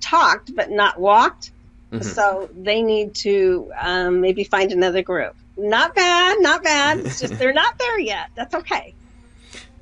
talked 0.00 0.54
but 0.54 0.70
not 0.70 0.98
walked. 0.98 1.50
Mm-hmm. 1.92 2.02
So 2.02 2.50
they 2.54 2.82
need 2.82 3.14
to 3.16 3.72
um, 3.80 4.20
maybe 4.20 4.44
find 4.44 4.72
another 4.72 5.02
group. 5.02 5.34
Not 5.56 5.94
bad, 5.94 6.38
not 6.40 6.62
bad. 6.62 7.00
It's 7.00 7.20
just 7.20 7.38
they're 7.38 7.52
not 7.52 7.78
there 7.78 7.98
yet. 7.98 8.30
That's 8.34 8.54
okay. 8.54 8.94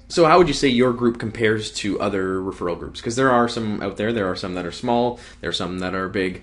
So, 0.09 0.25
how 0.25 0.39
would 0.39 0.47
you 0.47 0.55
say 0.55 0.69
your 0.69 0.93
group 0.93 1.19
compares 1.19 1.73
to 1.73 2.01
other 2.01 2.39
referral 2.41 2.79
groups? 2.79 3.01
Because 3.01 3.17
there 3.17 3.31
are 3.31 3.49
some 3.49 3.83
out 3.83 3.97
there. 3.97 4.13
There 4.13 4.31
are 4.31 4.37
some 4.37 4.55
that 4.55 4.65
are 4.65 4.73
small. 4.73 5.19
There 5.41 5.51
are 5.51 5.55
some 5.55 5.81
that 5.81 5.95
are 5.95 6.09
big. 6.09 6.43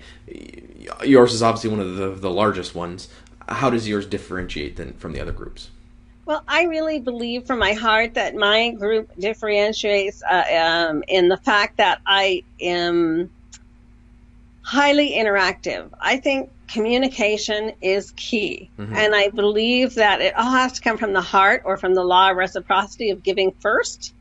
Yours 1.02 1.32
is 1.32 1.42
obviously 1.42 1.70
one 1.70 1.80
of 1.80 1.96
the, 1.96 2.10
the 2.10 2.30
largest 2.30 2.74
ones. 2.74 3.08
How 3.48 3.70
does 3.70 3.88
yours 3.88 4.06
differentiate 4.06 4.98
from 4.98 5.12
the 5.12 5.20
other 5.20 5.32
groups? 5.32 5.70
Well, 6.26 6.42
I 6.48 6.64
really 6.64 7.00
believe 7.00 7.46
from 7.46 7.58
my 7.58 7.74
heart 7.74 8.14
that 8.14 8.34
my 8.34 8.70
group 8.70 9.10
differentiates 9.18 10.22
uh, 10.22 10.88
um, 10.90 11.04
in 11.06 11.28
the 11.28 11.36
fact 11.36 11.76
that 11.76 12.00
I 12.06 12.44
am 12.60 13.30
highly 14.64 15.12
interactive. 15.12 15.90
I 16.00 16.16
think 16.16 16.50
communication 16.68 17.72
is 17.82 18.12
key. 18.16 18.70
Mm-hmm. 18.78 18.96
And 18.96 19.14
I 19.14 19.28
believe 19.28 19.94
that 19.94 20.20
it 20.20 20.34
all 20.34 20.50
has 20.50 20.72
to 20.72 20.80
come 20.80 20.96
from 20.96 21.12
the 21.12 21.20
heart 21.20 21.62
or 21.64 21.76
from 21.76 21.94
the 21.94 22.02
law 22.02 22.30
of 22.30 22.36
reciprocity 22.36 23.10
of 23.10 23.22
giving 23.22 23.52
first. 23.52 24.14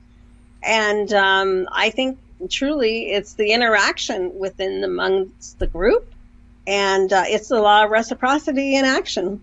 And 0.62 1.12
um, 1.13 1.67
I 1.71 1.89
think 1.89 2.19
truly 2.49 3.12
it's 3.12 3.34
the 3.34 3.53
interaction 3.53 4.38
within 4.38 4.84
amongst 4.84 5.60
the 5.60 5.67
group, 5.67 6.12
and 6.67 7.12
uh, 7.12 7.23
it's 7.25 7.47
the 7.47 7.62
law 7.62 7.86
of 7.86 7.91
reciprocity 7.91 8.75
in 8.75 8.86
action. 8.86 9.41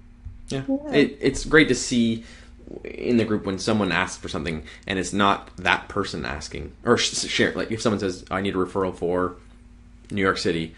Yeah, 0.48 0.62
yeah. 0.68 0.92
It, 0.92 1.18
it's 1.20 1.44
great 1.44 1.68
to 1.68 1.74
see 1.74 2.24
in 2.84 3.16
the 3.16 3.24
group 3.24 3.46
when 3.46 3.58
someone 3.58 3.90
asks 3.90 4.16
for 4.16 4.28
something 4.28 4.62
and 4.86 4.98
it's 4.98 5.12
not 5.12 5.54
that 5.56 5.88
person 5.88 6.24
asking 6.24 6.72
or 6.84 6.96
share 6.96 7.52
like 7.54 7.72
if 7.72 7.82
someone 7.82 7.98
says 7.98 8.24
i 8.30 8.40
need 8.40 8.54
a 8.54 8.56
referral 8.56 8.94
for 8.94 9.34
new 10.12 10.22
york 10.22 10.38
city 10.38 10.72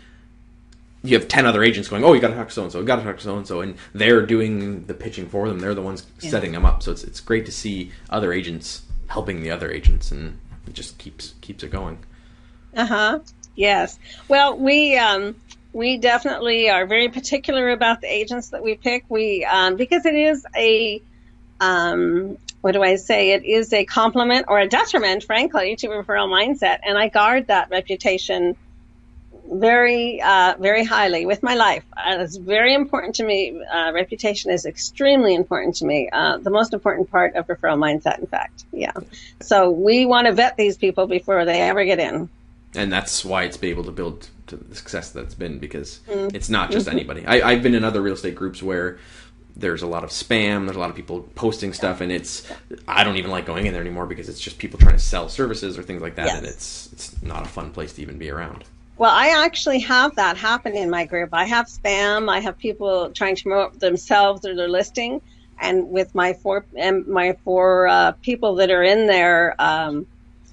you 1.04 1.18
have 1.18 1.28
10 1.28 1.46
other 1.46 1.62
agents 1.62 1.88
going 1.88 2.04
oh 2.04 2.12
you 2.12 2.20
got 2.20 2.28
to 2.28 2.34
talk 2.34 2.48
to 2.48 2.54
so 2.54 2.62
and 2.62 2.72
so 2.72 2.80
you 2.80 2.86
got 2.86 2.96
to 2.96 3.02
talk 3.02 3.16
to 3.16 3.22
so 3.22 3.36
and 3.36 3.46
so 3.46 3.60
and 3.60 3.76
they're 3.92 4.24
doing 4.24 4.84
the 4.86 4.94
pitching 4.94 5.28
for 5.28 5.48
them. 5.48 5.58
They're 5.58 5.74
the 5.74 5.82
ones 5.82 6.06
yeah. 6.20 6.30
setting 6.30 6.52
them 6.52 6.64
up. 6.64 6.82
So 6.82 6.92
it's, 6.92 7.04
it's 7.04 7.20
great 7.20 7.46
to 7.46 7.52
see 7.52 7.92
other 8.10 8.32
agents 8.32 8.82
helping 9.08 9.42
the 9.42 9.50
other 9.50 9.70
agents 9.70 10.10
and 10.10 10.38
it 10.66 10.74
just 10.74 10.98
keeps 10.98 11.34
keeps 11.40 11.62
it 11.62 11.70
going. 11.70 11.98
Uh-huh. 12.76 13.20
Yes. 13.54 13.98
Well 14.28 14.56
we 14.56 14.96
um 14.96 15.34
we 15.72 15.96
definitely 15.96 16.68
are 16.68 16.86
very 16.86 17.08
particular 17.08 17.70
about 17.70 18.00
the 18.00 18.12
agents 18.12 18.50
that 18.50 18.62
we 18.62 18.74
pick. 18.74 19.04
We 19.08 19.44
um, 19.44 19.76
because 19.76 20.04
it 20.04 20.14
is 20.14 20.46
a 20.54 21.02
um, 21.60 22.36
what 22.60 22.72
do 22.72 22.82
I 22.82 22.96
say? 22.96 23.30
It 23.32 23.44
is 23.44 23.72
a 23.72 23.84
compliment 23.84 24.46
or 24.48 24.58
a 24.58 24.68
detriment, 24.68 25.24
frankly, 25.24 25.76
to 25.76 25.88
referral 25.88 26.28
mindset, 26.28 26.80
and 26.84 26.98
I 26.98 27.08
guard 27.08 27.46
that 27.46 27.70
reputation 27.70 28.56
very, 29.50 30.20
uh, 30.22 30.54
very 30.58 30.84
highly 30.84 31.26
with 31.26 31.42
my 31.42 31.54
life. 31.54 31.84
Uh, 31.96 32.16
it's 32.18 32.36
very 32.36 32.74
important 32.74 33.14
to 33.16 33.24
me. 33.24 33.60
Uh, 33.64 33.92
reputation 33.92 34.50
is 34.50 34.66
extremely 34.66 35.34
important 35.34 35.76
to 35.76 35.84
me. 35.84 36.08
Uh, 36.12 36.38
the 36.38 36.50
most 36.50 36.72
important 36.72 37.10
part 37.10 37.34
of 37.34 37.46
referral 37.46 37.78
mindset, 37.78 38.18
in 38.18 38.26
fact. 38.26 38.64
Yeah. 38.72 38.92
So 39.40 39.70
we 39.70 40.06
want 40.06 40.26
to 40.26 40.32
vet 40.32 40.56
these 40.56 40.76
people 40.76 41.06
before 41.06 41.44
they 41.44 41.60
ever 41.60 41.84
get 41.84 41.98
in. 41.98 42.28
And 42.74 42.92
that's 42.92 43.24
why 43.24 43.42
it's 43.42 43.56
been 43.56 43.70
able 43.70 43.84
to 43.84 43.92
build 43.92 44.28
to 44.46 44.56
the 44.56 44.74
success 44.74 45.10
that's 45.10 45.34
been 45.34 45.58
because 45.58 46.00
mm-hmm. 46.08 46.34
it's 46.34 46.48
not 46.48 46.70
just 46.70 46.88
anybody. 46.88 47.26
I, 47.26 47.50
I've 47.50 47.62
been 47.62 47.74
in 47.74 47.84
other 47.84 48.00
real 48.00 48.14
estate 48.14 48.34
groups 48.34 48.62
where 48.62 48.98
there's 49.56 49.82
a 49.82 49.86
lot 49.86 50.04
of 50.04 50.10
spam. 50.10 50.64
There's 50.64 50.76
a 50.76 50.80
lot 50.80 50.90
of 50.90 50.96
people 50.96 51.28
posting 51.34 51.72
stuff, 51.72 52.00
and 52.00 52.10
it's 52.10 52.50
I 52.88 53.04
don't 53.04 53.16
even 53.16 53.30
like 53.30 53.44
going 53.44 53.66
in 53.66 53.72
there 53.72 53.82
anymore 53.82 54.06
because 54.06 54.28
it's 54.28 54.40
just 54.40 54.58
people 54.58 54.78
trying 54.78 54.94
to 54.94 55.02
sell 55.02 55.28
services 55.28 55.78
or 55.78 55.82
things 55.82 56.00
like 56.00 56.14
that, 56.14 56.26
yes. 56.26 56.38
and 56.38 56.46
it's 56.46 56.92
it's 56.92 57.22
not 57.22 57.42
a 57.42 57.48
fun 57.48 57.70
place 57.70 57.92
to 57.94 58.02
even 58.02 58.18
be 58.18 58.30
around. 58.30 58.64
Well, 58.98 59.10
I 59.12 59.44
actually 59.44 59.80
have 59.80 60.16
that 60.16 60.36
happen 60.36 60.76
in 60.76 60.90
my 60.90 61.06
group. 61.06 61.30
I 61.32 61.44
have 61.44 61.66
spam. 61.66 62.30
I 62.30 62.40
have 62.40 62.58
people 62.58 63.10
trying 63.10 63.36
to 63.36 63.42
promote 63.42 63.80
themselves 63.80 64.46
or 64.46 64.54
their 64.54 64.68
listing, 64.68 65.20
and 65.58 65.90
with 65.90 66.14
my 66.14 66.34
four 66.34 66.64
and 66.76 67.06
my 67.06 67.36
four 67.44 67.88
uh, 67.88 68.12
people 68.22 68.56
that 68.56 68.70
are 68.70 68.82
in 68.82 69.06
there, 69.06 69.54
um, 69.58 70.06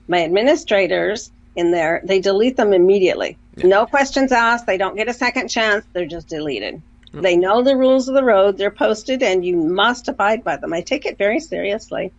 my 0.08 0.24
administrators 0.24 1.32
in 1.56 1.72
there, 1.72 2.02
they 2.04 2.20
delete 2.20 2.58
them 2.58 2.74
immediately. 2.74 3.38
Yeah. 3.58 3.68
No 3.68 3.86
questions 3.86 4.32
asked. 4.32 4.66
They 4.66 4.78
don't 4.78 4.96
get 4.96 5.10
a 5.10 5.14
second 5.14 5.50
chance. 5.50 5.86
They're 5.94 6.06
just 6.06 6.28
deleted. 6.28 6.82
They 7.12 7.38
know 7.38 7.64
the 7.64 7.76
rules 7.76 8.08
of 8.08 8.14
the 8.14 8.24
road. 8.24 8.58
They're 8.58 8.70
posted, 8.70 9.24
and 9.24 9.44
you 9.44 9.58
must 9.58 10.08
abide 10.08 10.44
by 10.44 10.58
them. 10.58 10.74
I 10.74 10.82
take 10.82 11.06
it 11.06 11.18
very 11.18 11.40
seriously. 11.40 12.12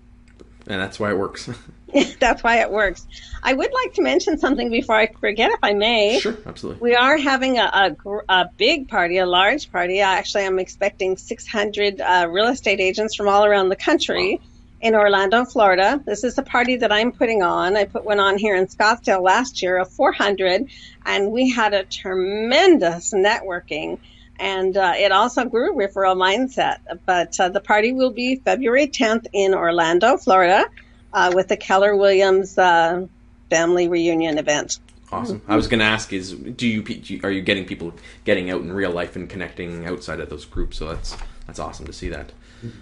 And 0.67 0.81
that's 0.81 0.99
why 0.99 1.11
it 1.11 1.19
works. 1.19 1.49
that's 2.21 2.43
why 2.43 2.61
it 2.61 2.71
works. 2.71 3.07
I 3.43 3.53
would 3.53 3.73
like 3.73 3.95
to 3.95 4.03
mention 4.03 4.39
something 4.39 4.71
before 4.71 4.97
I 4.97 5.13
forget, 5.21 5.51
if 5.51 5.61
I 5.63 5.73
may. 5.73 6.21
Sure, 6.21 6.37
absolutely. 6.47 6.83
We 6.83 6.95
are 6.95 7.17
having 7.17 7.59
a, 7.59 7.97
a, 8.05 8.19
a 8.29 8.51
big 8.57 8.89
party, 8.89 9.19
a 9.19 9.27
large 9.27 9.71
party. 9.73 10.01
Actually, 10.01 10.45
I'm 10.45 10.59
expecting 10.59 11.17
600 11.17 12.01
uh, 12.01 12.27
real 12.31 12.49
estate 12.49 12.81
agents 12.81 13.15
from 13.15 13.29
all 13.29 13.45
around 13.45 13.69
the 13.69 13.77
country. 13.77 14.39
Wow. 14.41 14.47
In 14.83 14.95
Orlando, 14.95 15.45
Florida. 15.45 16.03
This 16.07 16.25
is 16.25 16.39
a 16.39 16.43
party 16.43 16.77
that 16.77 16.91
I'm 16.91 17.13
putting 17.13 17.43
on. 17.43 17.77
I 17.77 17.85
put 17.85 18.03
one 18.03 18.19
on 18.19 18.39
here 18.39 18.57
in 18.57 18.67
Scottsdale 18.67 19.21
last 19.23 19.61
year 19.61 19.77
of 19.77 19.91
400, 19.91 20.71
and 21.05 21.31
we 21.31 21.51
had 21.51 21.75
a 21.75 21.85
tremendous 21.85 23.13
networking 23.13 23.99
and 24.41 24.75
uh, 24.77 24.95
it 24.97 25.13
also 25.13 25.45
grew 25.45 25.77
referral 25.77 26.17
mindset. 26.17 26.79
But 27.05 27.39
uh, 27.39 27.51
the 27.51 27.61
party 27.61 27.93
will 27.93 28.11
be 28.11 28.37
February 28.37 28.87
10th 28.87 29.27
in 29.35 29.55
Orlando, 29.55 30.17
Florida, 30.17 30.65
uh, 31.13 31.33
with 31.35 31.49
the 31.49 31.57
Keller 31.57 31.97
Williams 31.97 32.57
uh, 32.59 33.07
family 33.49 33.89
reunion 33.89 34.39
event. 34.39 34.79
Awesome. 35.13 35.43
I 35.49 35.57
was 35.57 35.67
going 35.67 35.81
to 35.81 35.87
ask: 35.87 36.13
Is 36.13 36.33
do 36.33 36.67
you 36.67 37.21
are 37.25 37.31
you 37.31 37.43
getting 37.43 37.65
people 37.65 37.93
getting 38.25 38.51
out 38.51 38.61
in 38.61 38.73
real 38.73 38.93
life 38.93 39.17
and 39.17 39.29
connecting 39.29 39.87
outside 39.87 40.21
of 40.21 40.31
those 40.31 40.45
groups? 40.45 40.79
So 40.79 40.89
that's 40.89 41.17
that's 41.47 41.59
awesome 41.59 41.87
to 41.87 41.93
see 41.93 42.09
that. 42.11 42.33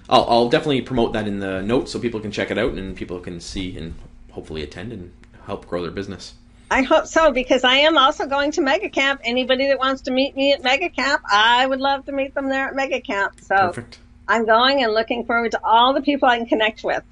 I'll, 0.08 0.24
I'll 0.28 0.48
definitely 0.48 0.82
promote 0.82 1.12
that 1.12 1.28
in 1.28 1.38
the 1.38 1.62
notes 1.62 1.92
so 1.92 1.98
people 1.98 2.20
can 2.20 2.32
check 2.32 2.50
it 2.50 2.58
out 2.58 2.72
and 2.72 2.96
people 2.96 3.20
can 3.20 3.40
see 3.40 3.76
and 3.76 3.94
hopefully 4.32 4.62
attend 4.62 4.92
and 4.92 5.12
help 5.46 5.66
grow 5.66 5.82
their 5.82 5.90
business. 5.90 6.34
I 6.70 6.82
hope 6.82 7.06
so 7.06 7.32
because 7.32 7.64
I 7.64 7.76
am 7.76 7.96
also 7.96 8.26
going 8.26 8.50
to 8.52 8.60
Mega 8.60 8.90
Camp. 8.90 9.20
Anybody 9.24 9.68
that 9.68 9.78
wants 9.78 10.02
to 10.02 10.10
meet 10.10 10.36
me 10.36 10.52
at 10.52 10.62
Mega 10.62 10.90
Camp, 10.90 11.22
I 11.30 11.66
would 11.66 11.80
love 11.80 12.04
to 12.06 12.12
meet 12.12 12.34
them 12.34 12.48
there 12.48 12.68
at 12.68 12.74
Mega 12.74 13.00
Camp. 13.00 13.40
So 13.40 13.56
Perfect. 13.56 14.00
I'm 14.26 14.44
going 14.44 14.84
and 14.84 14.92
looking 14.92 15.24
forward 15.24 15.52
to 15.52 15.64
all 15.64 15.94
the 15.94 16.02
people 16.02 16.28
I 16.28 16.36
can 16.36 16.46
connect 16.46 16.84
with. 16.84 17.02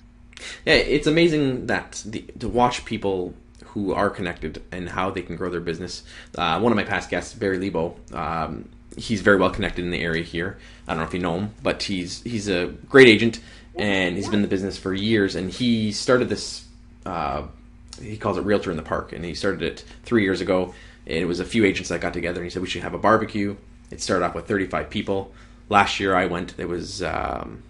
Yeah, 0.65 0.75
it's 0.75 1.07
amazing 1.07 1.67
that 1.67 2.03
the, 2.05 2.21
to 2.39 2.49
watch 2.49 2.85
people 2.85 3.35
who 3.67 3.93
are 3.93 4.11
connected 4.11 4.63
and 4.73 4.89
how 4.89 5.11
they 5.11 5.23
can 5.23 5.37
grow 5.37 5.51
their 5.51 5.61
business. 5.61 6.03
Uh, 6.37 6.59
one 6.61 6.73
of 6.73 6.77
my 6.77 6.85
past 6.85 7.11
guests, 7.11 7.35
Barry 7.35 7.59
Lebo, 7.59 7.97
um, 8.13 8.69
he's 8.97 9.21
very 9.21 9.37
well 9.37 9.51
connected 9.51 9.85
in 9.85 9.91
the 9.91 10.01
area 10.01 10.23
here. 10.23 10.59
I 10.87 10.93
don't 10.93 11.01
know 11.01 11.07
if 11.07 11.15
you 11.15 11.21
know 11.21 11.39
him, 11.39 11.55
but 11.63 11.83
he's 11.83 12.23
he's 12.23 12.49
a 12.49 12.67
great 12.89 13.09
agent 13.09 13.41
and 13.75 14.17
he's 14.17 14.27
been 14.27 14.37
in 14.37 14.43
the 14.43 14.49
business 14.49 14.79
for 14.79 14.95
years. 14.95 15.35
And 15.35 15.51
he 15.51 15.93
started 15.93 16.29
this 16.29 16.67
uh, 17.05 17.47
he 18.01 18.17
calls 18.17 18.37
it 18.37 18.43
Realtor 18.43 18.71
in 18.71 18.77
the 18.77 18.83
Park, 18.83 19.13
and 19.13 19.25
he 19.25 19.35
started 19.35 19.63
it 19.63 19.85
three 20.05 20.23
years 20.23 20.41
ago. 20.41 20.75
And 21.07 21.19
it 21.19 21.27
was 21.27 21.41
a 21.41 21.45
few 21.45 21.65
agents 21.65 21.89
that 21.91 22.01
got 22.01 22.13
together, 22.13 22.41
and 22.41 22.45
he 22.47 22.51
said 22.51 22.63
we 22.63 22.69
should 22.69 22.83
have 22.83 22.95
a 22.95 22.99
barbecue. 22.99 23.57
It 23.91 24.01
started 24.01 24.25
off 24.25 24.35
with 24.35 24.49
35 24.49 24.91
people. 24.91 25.33
Last 25.69 26.01
year 26.01 26.15
I 26.15 26.27
went, 26.27 26.57
there 26.57 26.69
was 26.69 27.03
um, 27.03 27.63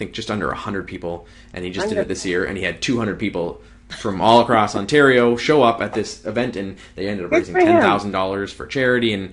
think 0.00 0.12
just 0.12 0.30
under 0.30 0.46
100 0.48 0.88
people, 0.88 1.26
and 1.52 1.64
he 1.64 1.70
just 1.70 1.90
did 1.90 1.98
it 1.98 2.08
this 2.08 2.24
year, 2.24 2.44
and 2.44 2.56
he 2.56 2.64
had 2.64 2.80
200 2.80 3.18
people 3.18 3.60
from 3.90 4.20
all 4.20 4.40
across 4.40 4.74
Ontario 4.74 5.36
show 5.36 5.62
up 5.62 5.80
at 5.82 5.92
this 5.92 6.24
event, 6.24 6.56
and 6.56 6.78
they 6.96 7.06
ended 7.06 7.26
up 7.26 7.30
raising 7.30 7.54
ten 7.54 7.80
thousand 7.80 8.12
dollars 8.12 8.52
for 8.52 8.66
charity. 8.66 9.12
And 9.12 9.32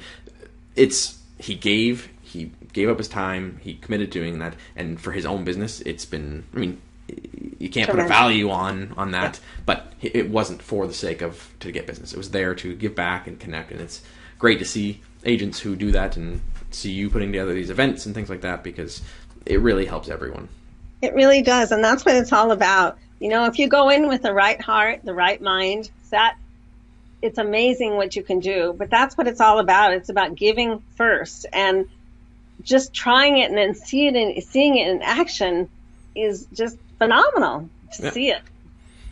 it's 0.75 1.19
he 1.39 1.55
gave 1.55 2.09
he 2.21 2.51
gave 2.73 2.89
up 2.89 2.97
his 2.97 3.07
time, 3.07 3.59
he 3.61 3.75
committed 3.75 4.11
to 4.11 4.19
doing 4.19 4.39
that, 4.39 4.55
and 4.75 4.99
for 4.99 5.13
his 5.13 5.25
own 5.25 5.43
business, 5.43 5.81
it's 5.81 6.05
been. 6.05 6.43
I 6.53 6.57
mean, 6.57 6.81
you 7.07 7.69
can't 7.69 7.85
Tremendous. 7.87 7.93
put 7.93 7.99
a 7.99 8.07
value 8.07 8.49
on 8.49 8.93
on 8.97 9.11
that, 9.11 9.35
yeah. 9.35 9.61
but 9.65 9.93
it 10.01 10.29
wasn't 10.29 10.61
for 10.61 10.85
the 10.85 10.93
sake 10.93 11.21
of 11.21 11.53
to 11.61 11.71
get 11.71 11.87
business. 11.87 12.11
It 12.11 12.17
was 12.17 12.31
there 12.31 12.53
to 12.55 12.75
give 12.75 12.93
back 12.93 13.27
and 13.27 13.39
connect, 13.39 13.71
and 13.71 13.79
it's 13.79 14.01
great 14.37 14.59
to 14.59 14.65
see 14.65 15.01
agents 15.23 15.59
who 15.59 15.75
do 15.75 15.91
that 15.91 16.17
and 16.17 16.41
see 16.71 16.91
you 16.91 17.09
putting 17.09 17.31
together 17.31 17.53
these 17.53 17.69
events 17.69 18.05
and 18.05 18.13
things 18.13 18.29
like 18.29 18.41
that 18.41 18.63
because 18.63 19.01
it 19.47 19.61
really 19.61 19.85
helps 19.85 20.09
everyone. 20.09 20.49
It 21.01 21.13
really 21.13 21.41
does, 21.41 21.71
and 21.71 21.83
that's 21.83 22.05
what 22.05 22.15
it's 22.15 22.31
all 22.31 22.51
about. 22.51 22.97
You 23.19 23.29
know, 23.29 23.45
if 23.45 23.59
you 23.59 23.67
go 23.67 23.89
in 23.89 24.07
with 24.07 24.21
the 24.21 24.33
right 24.33 24.59
heart, 24.61 25.01
the 25.03 25.13
right 25.13 25.41
mind, 25.41 25.89
that 26.09 26.37
it's 27.21 27.37
amazing 27.37 27.95
what 27.95 28.15
you 28.15 28.23
can 28.23 28.39
do. 28.39 28.75
But 28.77 28.89
that's 28.89 29.17
what 29.17 29.27
it's 29.27 29.41
all 29.41 29.59
about. 29.59 29.93
It's 29.93 30.09
about 30.09 30.35
giving 30.35 30.79
first 30.95 31.45
and 31.51 31.87
just 32.61 32.93
trying 32.93 33.37
it 33.37 33.49
and 33.49 33.57
then 33.57 33.75
see 33.75 34.07
it 34.07 34.15
in, 34.15 34.41
seeing 34.41 34.77
it 34.77 34.87
in 34.87 35.01
action 35.01 35.69
is 36.15 36.47
just 36.53 36.77
phenomenal 36.97 37.69
to 37.95 38.03
yeah. 38.03 38.11
see 38.11 38.29
it. 38.29 38.41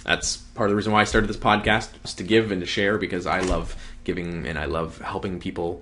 That's 0.03 0.37
part 0.37 0.69
of 0.69 0.71
the 0.71 0.75
reason 0.75 0.93
why 0.93 1.01
I 1.01 1.05
started 1.05 1.27
this 1.27 1.37
podcast, 1.37 1.89
is 2.03 2.13
to 2.15 2.23
give 2.23 2.51
and 2.51 2.61
to 2.61 2.67
share 2.67 2.97
because 2.97 3.25
I 3.25 3.39
love 3.39 3.75
giving 4.03 4.45
and 4.45 4.59
I 4.59 4.65
love 4.65 4.99
helping 4.99 5.39
people 5.39 5.81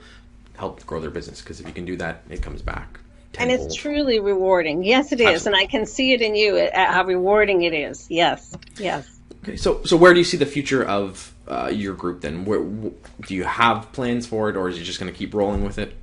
help 0.56 0.86
grow 0.86 1.02
their 1.02 1.10
business 1.10 1.42
because 1.42 1.60
if 1.60 1.68
you 1.68 1.74
can 1.74 1.86
do 1.86 1.98
that, 1.98 2.24
it 2.30 2.42
comes 2.42 2.62
back. 2.62 3.00
And 3.40 3.52
it's 3.52 3.76
truly 3.76 4.20
rewarding. 4.20 4.84
Yes, 4.84 5.12
it 5.12 5.20
is, 5.20 5.28
Absolutely. 5.28 5.48
and 5.48 5.68
I 5.68 5.72
can 5.72 5.86
see 5.86 6.14
it 6.14 6.22
in 6.22 6.36
you 6.36 6.58
uh, 6.58 6.92
how 6.92 7.04
rewarding 7.04 7.64
it 7.64 7.74
is. 7.74 8.06
Yes, 8.10 8.56
yes. 8.78 9.10
Okay, 9.44 9.56
so 9.56 9.84
so 9.84 9.98
where 9.98 10.14
do 10.14 10.20
you 10.20 10.24
see 10.24 10.38
the 10.38 10.46
future 10.46 10.84
of 10.84 11.34
uh, 11.48 11.72
your 11.74 11.94
group 11.94 12.22
then? 12.22 12.46
Where, 12.46 12.64
do 12.64 13.36
you 13.36 13.44
have 13.44 13.92
plans 13.92 14.28
for 14.28 14.50
it, 14.50 14.56
or 14.56 14.70
is 14.70 14.78
it 14.78 14.84
just 14.84 15.00
going 15.00 15.12
to 15.12 15.18
keep 15.18 15.34
rolling 15.34 15.64
with 15.64 15.78
it? 15.78 15.96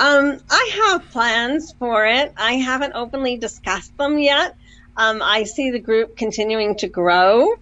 Um, 0.00 0.38
I 0.50 0.70
have 0.88 1.08
plans 1.10 1.72
for 1.78 2.04
it. 2.06 2.32
I 2.36 2.54
haven't 2.54 2.94
openly 2.94 3.36
discussed 3.36 3.96
them 3.96 4.18
yet. 4.18 4.56
Um, 4.96 5.22
I 5.22 5.44
see 5.44 5.70
the 5.70 5.78
group 5.78 6.16
continuing 6.16 6.76
to 6.78 6.88
grow. 6.88 7.52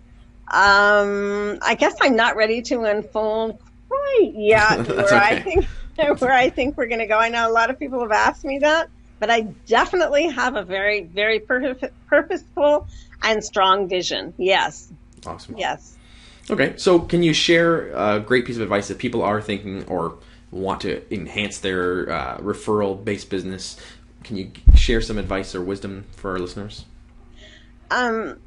Um, 0.49 1.59
I 1.63 1.77
guess 1.79 1.95
I'm 2.01 2.17
not 2.17 2.37
ready 2.37 2.63
to 2.63 2.85
unfold 2.85 3.59
quite 3.89 4.33
yet 4.35 4.89
where 4.89 5.05
okay. 5.05 5.17
I 5.17 5.41
think 5.41 5.67
where 6.19 6.33
I 6.33 6.51
think 6.51 6.77
we're 6.77 6.87
going 6.87 7.01
to 7.01 7.07
go. 7.07 7.19
I 7.19 7.29
know 7.29 7.49
a 7.49 7.53
lot 7.53 7.71
of 7.71 7.79
people 7.79 8.01
have 8.01 8.13
asked 8.13 8.45
me 8.45 8.59
that, 8.59 8.89
but 9.19 9.31
I 9.31 9.43
definitely 9.67 10.29
have 10.29 10.57
a 10.57 10.63
very 10.63 11.03
very 11.03 11.41
pur- 11.41 11.77
purposeful 12.09 12.87
and 13.23 13.45
strong 13.45 13.89
vision. 13.89 14.35
Yes. 14.39 14.93
Awesome. 15.27 15.57
Yes. 15.57 15.97
Okay, 16.49 16.75
so 16.77 16.99
can 16.99 17.23
you 17.23 17.33
share 17.33 17.91
a 17.91 18.19
great 18.19 18.45
piece 18.45 18.57
of 18.57 18.63
advice 18.63 18.89
that 18.89 18.99
people 18.99 19.23
are 19.23 19.41
thinking 19.41 19.85
or 19.85 20.19
want 20.51 20.81
to 20.81 21.03
enhance 21.15 21.59
their 21.59 22.11
uh, 22.11 22.39
referral 22.39 23.03
based 23.05 23.31
business? 23.31 23.77
Can 24.25 24.37
you 24.37 24.51
share 24.75 25.01
some 25.01 25.17
advice 25.17 25.55
or 25.55 25.63
wisdom 25.63 26.07
for 26.17 26.33
our 26.33 26.39
listeners? 26.39 26.87
Um, 27.91 28.41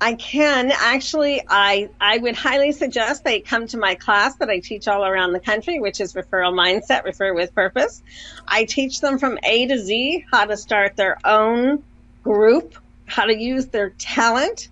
I 0.00 0.14
can 0.14 0.72
actually. 0.72 1.42
I 1.48 1.88
I 2.00 2.18
would 2.18 2.36
highly 2.36 2.72
suggest 2.72 3.24
they 3.24 3.40
come 3.40 3.66
to 3.68 3.78
my 3.78 3.94
class 3.94 4.36
that 4.36 4.50
I 4.50 4.58
teach 4.58 4.88
all 4.88 5.04
around 5.04 5.32
the 5.32 5.40
country, 5.40 5.80
which 5.80 6.00
is 6.00 6.12
referral 6.12 6.52
mindset, 6.52 7.04
refer 7.04 7.32
with 7.32 7.54
purpose. 7.54 8.02
I 8.46 8.64
teach 8.64 9.00
them 9.00 9.18
from 9.18 9.38
A 9.42 9.66
to 9.66 9.78
Z 9.78 10.26
how 10.30 10.44
to 10.44 10.56
start 10.56 10.96
their 10.96 11.18
own 11.24 11.82
group, 12.22 12.76
how 13.06 13.24
to 13.24 13.36
use 13.36 13.66
their 13.66 13.90
talent, 13.90 14.68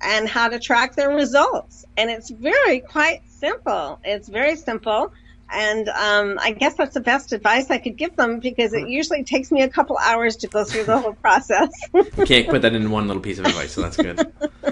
and 0.00 0.28
how 0.28 0.48
to 0.48 0.60
track 0.60 0.94
their 0.94 1.10
results. 1.10 1.84
And 1.96 2.10
it's 2.10 2.30
very 2.30 2.80
quite 2.80 3.22
simple. 3.28 3.98
It's 4.04 4.28
very 4.28 4.54
simple. 4.54 5.12
And 5.50 5.88
um, 5.88 6.38
I 6.42 6.52
guess 6.52 6.74
that's 6.74 6.94
the 6.94 7.00
best 7.00 7.32
advice 7.32 7.70
I 7.70 7.78
could 7.78 7.96
give 7.96 8.14
them 8.16 8.38
because 8.38 8.74
it 8.74 8.88
usually 8.88 9.24
takes 9.24 9.50
me 9.50 9.62
a 9.62 9.68
couple 9.68 9.96
hours 9.96 10.36
to 10.36 10.46
go 10.46 10.64
through 10.64 10.84
the 10.84 10.98
whole 10.98 11.12
process. 11.22 11.70
you 11.94 12.04
can't 12.26 12.48
put 12.48 12.62
that 12.62 12.74
in 12.74 12.90
one 12.90 13.06
little 13.06 13.22
piece 13.22 13.38
of 13.38 13.46
advice, 13.46 13.72
so 13.72 13.80
that's 13.80 13.96
good. 13.96 14.30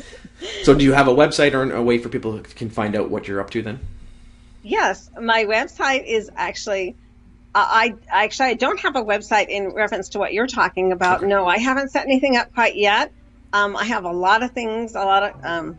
so, 0.62 0.74
do 0.74 0.84
you 0.84 0.92
have 0.92 1.08
a 1.08 1.14
website 1.14 1.54
or 1.54 1.72
a 1.72 1.82
way 1.82 1.98
for 1.98 2.10
people 2.10 2.38
can 2.56 2.68
find 2.68 2.94
out 2.94 3.10
what 3.10 3.26
you're 3.26 3.40
up 3.40 3.50
to 3.50 3.62
then? 3.62 3.80
Yes, 4.62 5.10
my 5.20 5.44
website 5.44 6.04
is 6.04 6.30
actually. 6.36 6.96
I 7.58 7.94
actually 8.10 8.50
I 8.50 8.54
don't 8.54 8.78
have 8.80 8.96
a 8.96 9.02
website 9.02 9.48
in 9.48 9.70
reference 9.70 10.10
to 10.10 10.18
what 10.18 10.34
you're 10.34 10.46
talking 10.46 10.92
about. 10.92 11.20
Okay. 11.20 11.28
No, 11.28 11.46
I 11.46 11.56
haven't 11.56 11.90
set 11.90 12.04
anything 12.04 12.36
up 12.36 12.52
quite 12.52 12.76
yet. 12.76 13.12
Um, 13.54 13.76
I 13.76 13.84
have 13.84 14.04
a 14.04 14.12
lot 14.12 14.42
of 14.42 14.50
things, 14.50 14.94
a 14.94 14.98
lot 14.98 15.22
of 15.22 15.42
um, 15.42 15.78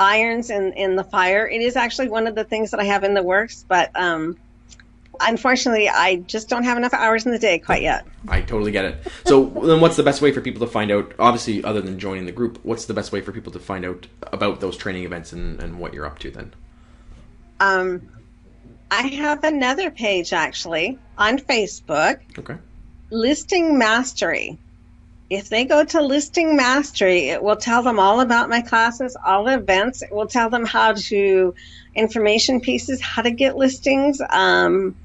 irons 0.00 0.50
in, 0.50 0.72
in 0.74 0.96
the 0.96 1.04
fire. 1.04 1.46
It 1.46 1.60
is 1.60 1.76
actually 1.76 2.08
one 2.08 2.26
of 2.26 2.34
the 2.34 2.44
things 2.44 2.70
that 2.70 2.80
I 2.80 2.84
have 2.84 3.04
in 3.04 3.14
the 3.14 3.22
works, 3.22 3.64
but 3.66 3.90
um, 3.94 4.36
unfortunately, 5.20 5.88
I 5.88 6.16
just 6.16 6.48
don't 6.48 6.64
have 6.64 6.76
enough 6.76 6.94
hours 6.94 7.26
in 7.26 7.32
the 7.32 7.38
day 7.38 7.58
quite 7.58 7.82
yet. 7.82 8.06
I 8.28 8.40
totally 8.40 8.72
get 8.72 8.84
it. 8.84 9.12
So 9.26 9.44
then, 9.44 9.80
what's 9.80 9.96
the 9.96 10.02
best 10.02 10.22
way 10.22 10.32
for 10.32 10.40
people 10.40 10.64
to 10.66 10.70
find 10.70 10.90
out? 10.90 11.12
Obviously, 11.18 11.62
other 11.64 11.80
than 11.80 11.98
joining 11.98 12.26
the 12.26 12.32
group, 12.32 12.58
what's 12.62 12.86
the 12.86 12.94
best 12.94 13.12
way 13.12 13.20
for 13.20 13.32
people 13.32 13.52
to 13.52 13.58
find 13.58 13.84
out 13.84 14.06
about 14.32 14.60
those 14.60 14.76
training 14.76 15.04
events 15.04 15.32
and, 15.32 15.60
and 15.62 15.78
what 15.78 15.94
you're 15.94 16.06
up 16.06 16.18
to 16.20 16.30
then? 16.30 16.54
Um, 17.60 18.08
I 18.90 19.02
have 19.02 19.44
another 19.44 19.90
page 19.90 20.32
actually 20.32 20.98
on 21.16 21.38
Facebook. 21.38 22.20
Okay. 22.38 22.56
Listing 23.10 23.78
Mastery 23.78 24.58
if 25.30 25.50
they 25.50 25.64
go 25.64 25.84
to 25.84 26.00
listing 26.00 26.56
mastery, 26.56 27.28
it 27.28 27.42
will 27.42 27.56
tell 27.56 27.82
them 27.82 27.98
all 27.98 28.20
about 28.20 28.48
my 28.48 28.62
classes, 28.62 29.16
all 29.26 29.44
the 29.44 29.54
events. 29.54 30.02
It 30.02 30.12
will 30.12 30.26
tell 30.26 30.48
them 30.48 30.64
how 30.64 30.94
to 30.94 31.54
information 31.94 32.60
pieces, 32.60 33.02
how 33.02 33.22
to 33.22 33.30
get 33.30 33.56
listings. 33.56 34.20
Um, 34.30 34.96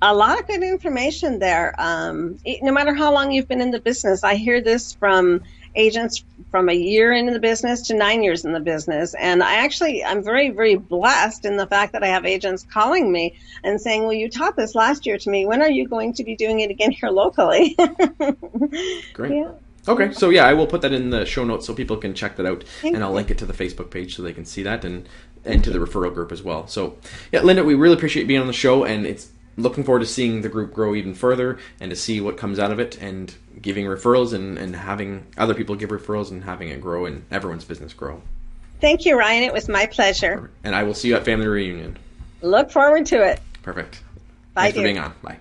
a 0.00 0.14
lot 0.14 0.38
of 0.38 0.46
good 0.46 0.62
information 0.62 1.38
there. 1.38 1.74
Um, 1.78 2.38
no 2.62 2.72
matter 2.72 2.94
how 2.94 3.12
long 3.12 3.32
you've 3.32 3.48
been 3.48 3.62
in 3.62 3.70
the 3.70 3.80
business, 3.80 4.22
I 4.22 4.34
hear 4.34 4.60
this 4.60 4.92
from 4.92 5.40
agents 5.76 6.24
from 6.50 6.68
a 6.68 6.74
year 6.74 7.12
into 7.12 7.32
the 7.32 7.40
business 7.40 7.88
to 7.88 7.94
nine 7.94 8.22
years 8.22 8.44
in 8.44 8.52
the 8.52 8.60
business. 8.60 9.14
And 9.18 9.42
I 9.42 9.56
actually, 9.56 10.04
I'm 10.04 10.22
very, 10.22 10.50
very 10.50 10.76
blessed 10.76 11.44
in 11.44 11.56
the 11.56 11.66
fact 11.66 11.94
that 11.94 12.04
I 12.04 12.08
have 12.08 12.26
agents 12.26 12.64
calling 12.70 13.10
me 13.10 13.34
and 13.64 13.80
saying, 13.80 14.02
well, 14.02 14.12
you 14.12 14.28
taught 14.28 14.56
this 14.56 14.74
last 14.74 15.06
year 15.06 15.18
to 15.18 15.30
me. 15.30 15.46
When 15.46 15.62
are 15.62 15.70
you 15.70 15.88
going 15.88 16.12
to 16.14 16.24
be 16.24 16.36
doing 16.36 16.60
it 16.60 16.70
again 16.70 16.92
here 16.92 17.10
locally? 17.10 17.74
Great. 19.14 19.32
Yeah. 19.32 19.52
Okay, 19.86 20.12
so 20.12 20.30
yeah, 20.30 20.46
I 20.46 20.54
will 20.54 20.66
put 20.66 20.80
that 20.82 20.92
in 20.92 21.10
the 21.10 21.26
show 21.26 21.44
notes 21.44 21.66
so 21.66 21.74
people 21.74 21.96
can 21.96 22.14
check 22.14 22.36
that 22.36 22.46
out, 22.46 22.64
Thank 22.80 22.94
and 22.94 23.04
I'll 23.04 23.12
link 23.12 23.30
it 23.30 23.38
to 23.38 23.46
the 23.46 23.52
Facebook 23.52 23.90
page 23.90 24.16
so 24.16 24.22
they 24.22 24.32
can 24.32 24.44
see 24.44 24.62
that 24.62 24.84
and 24.84 25.08
and 25.44 25.62
to 25.62 25.70
the 25.70 25.78
referral 25.78 26.12
group 26.12 26.32
as 26.32 26.42
well. 26.42 26.66
So 26.66 26.96
yeah, 27.30 27.42
Linda, 27.42 27.64
we 27.64 27.74
really 27.74 27.94
appreciate 27.94 28.22
you 28.22 28.28
being 28.28 28.40
on 28.40 28.46
the 28.46 28.52
show, 28.54 28.84
and 28.84 29.06
it's 29.06 29.30
looking 29.56 29.84
forward 29.84 30.00
to 30.00 30.06
seeing 30.06 30.42
the 30.42 30.48
group 30.48 30.72
grow 30.72 30.94
even 30.94 31.14
further 31.14 31.58
and 31.80 31.90
to 31.90 31.96
see 31.96 32.20
what 32.20 32.36
comes 32.36 32.58
out 32.58 32.72
of 32.72 32.80
it 32.80 33.00
and 33.00 33.34
giving 33.60 33.86
referrals 33.86 34.32
and, 34.32 34.58
and 34.58 34.74
having 34.74 35.26
other 35.36 35.54
people 35.54 35.76
give 35.76 35.90
referrals 35.90 36.30
and 36.30 36.44
having 36.44 36.68
it 36.68 36.80
grow 36.80 37.06
and 37.06 37.24
everyone's 37.30 37.64
business 37.64 37.92
grow. 37.92 38.20
Thank 38.80 39.04
you, 39.04 39.16
Ryan. 39.16 39.44
It 39.44 39.52
was 39.52 39.68
my 39.68 39.86
pleasure. 39.86 40.50
And 40.64 40.74
I 40.74 40.82
will 40.82 40.94
see 40.94 41.08
you 41.08 41.16
at 41.16 41.24
Family 41.24 41.46
Reunion. 41.46 41.96
Look 42.42 42.70
forward 42.70 43.06
to 43.06 43.22
it. 43.22 43.40
Perfect. 43.62 44.02
Bye, 44.52 44.62
Thanks 44.62 44.74
dear. 44.74 44.82
for 44.82 44.86
being 44.86 44.98
on. 44.98 45.14
Bye. 45.22 45.38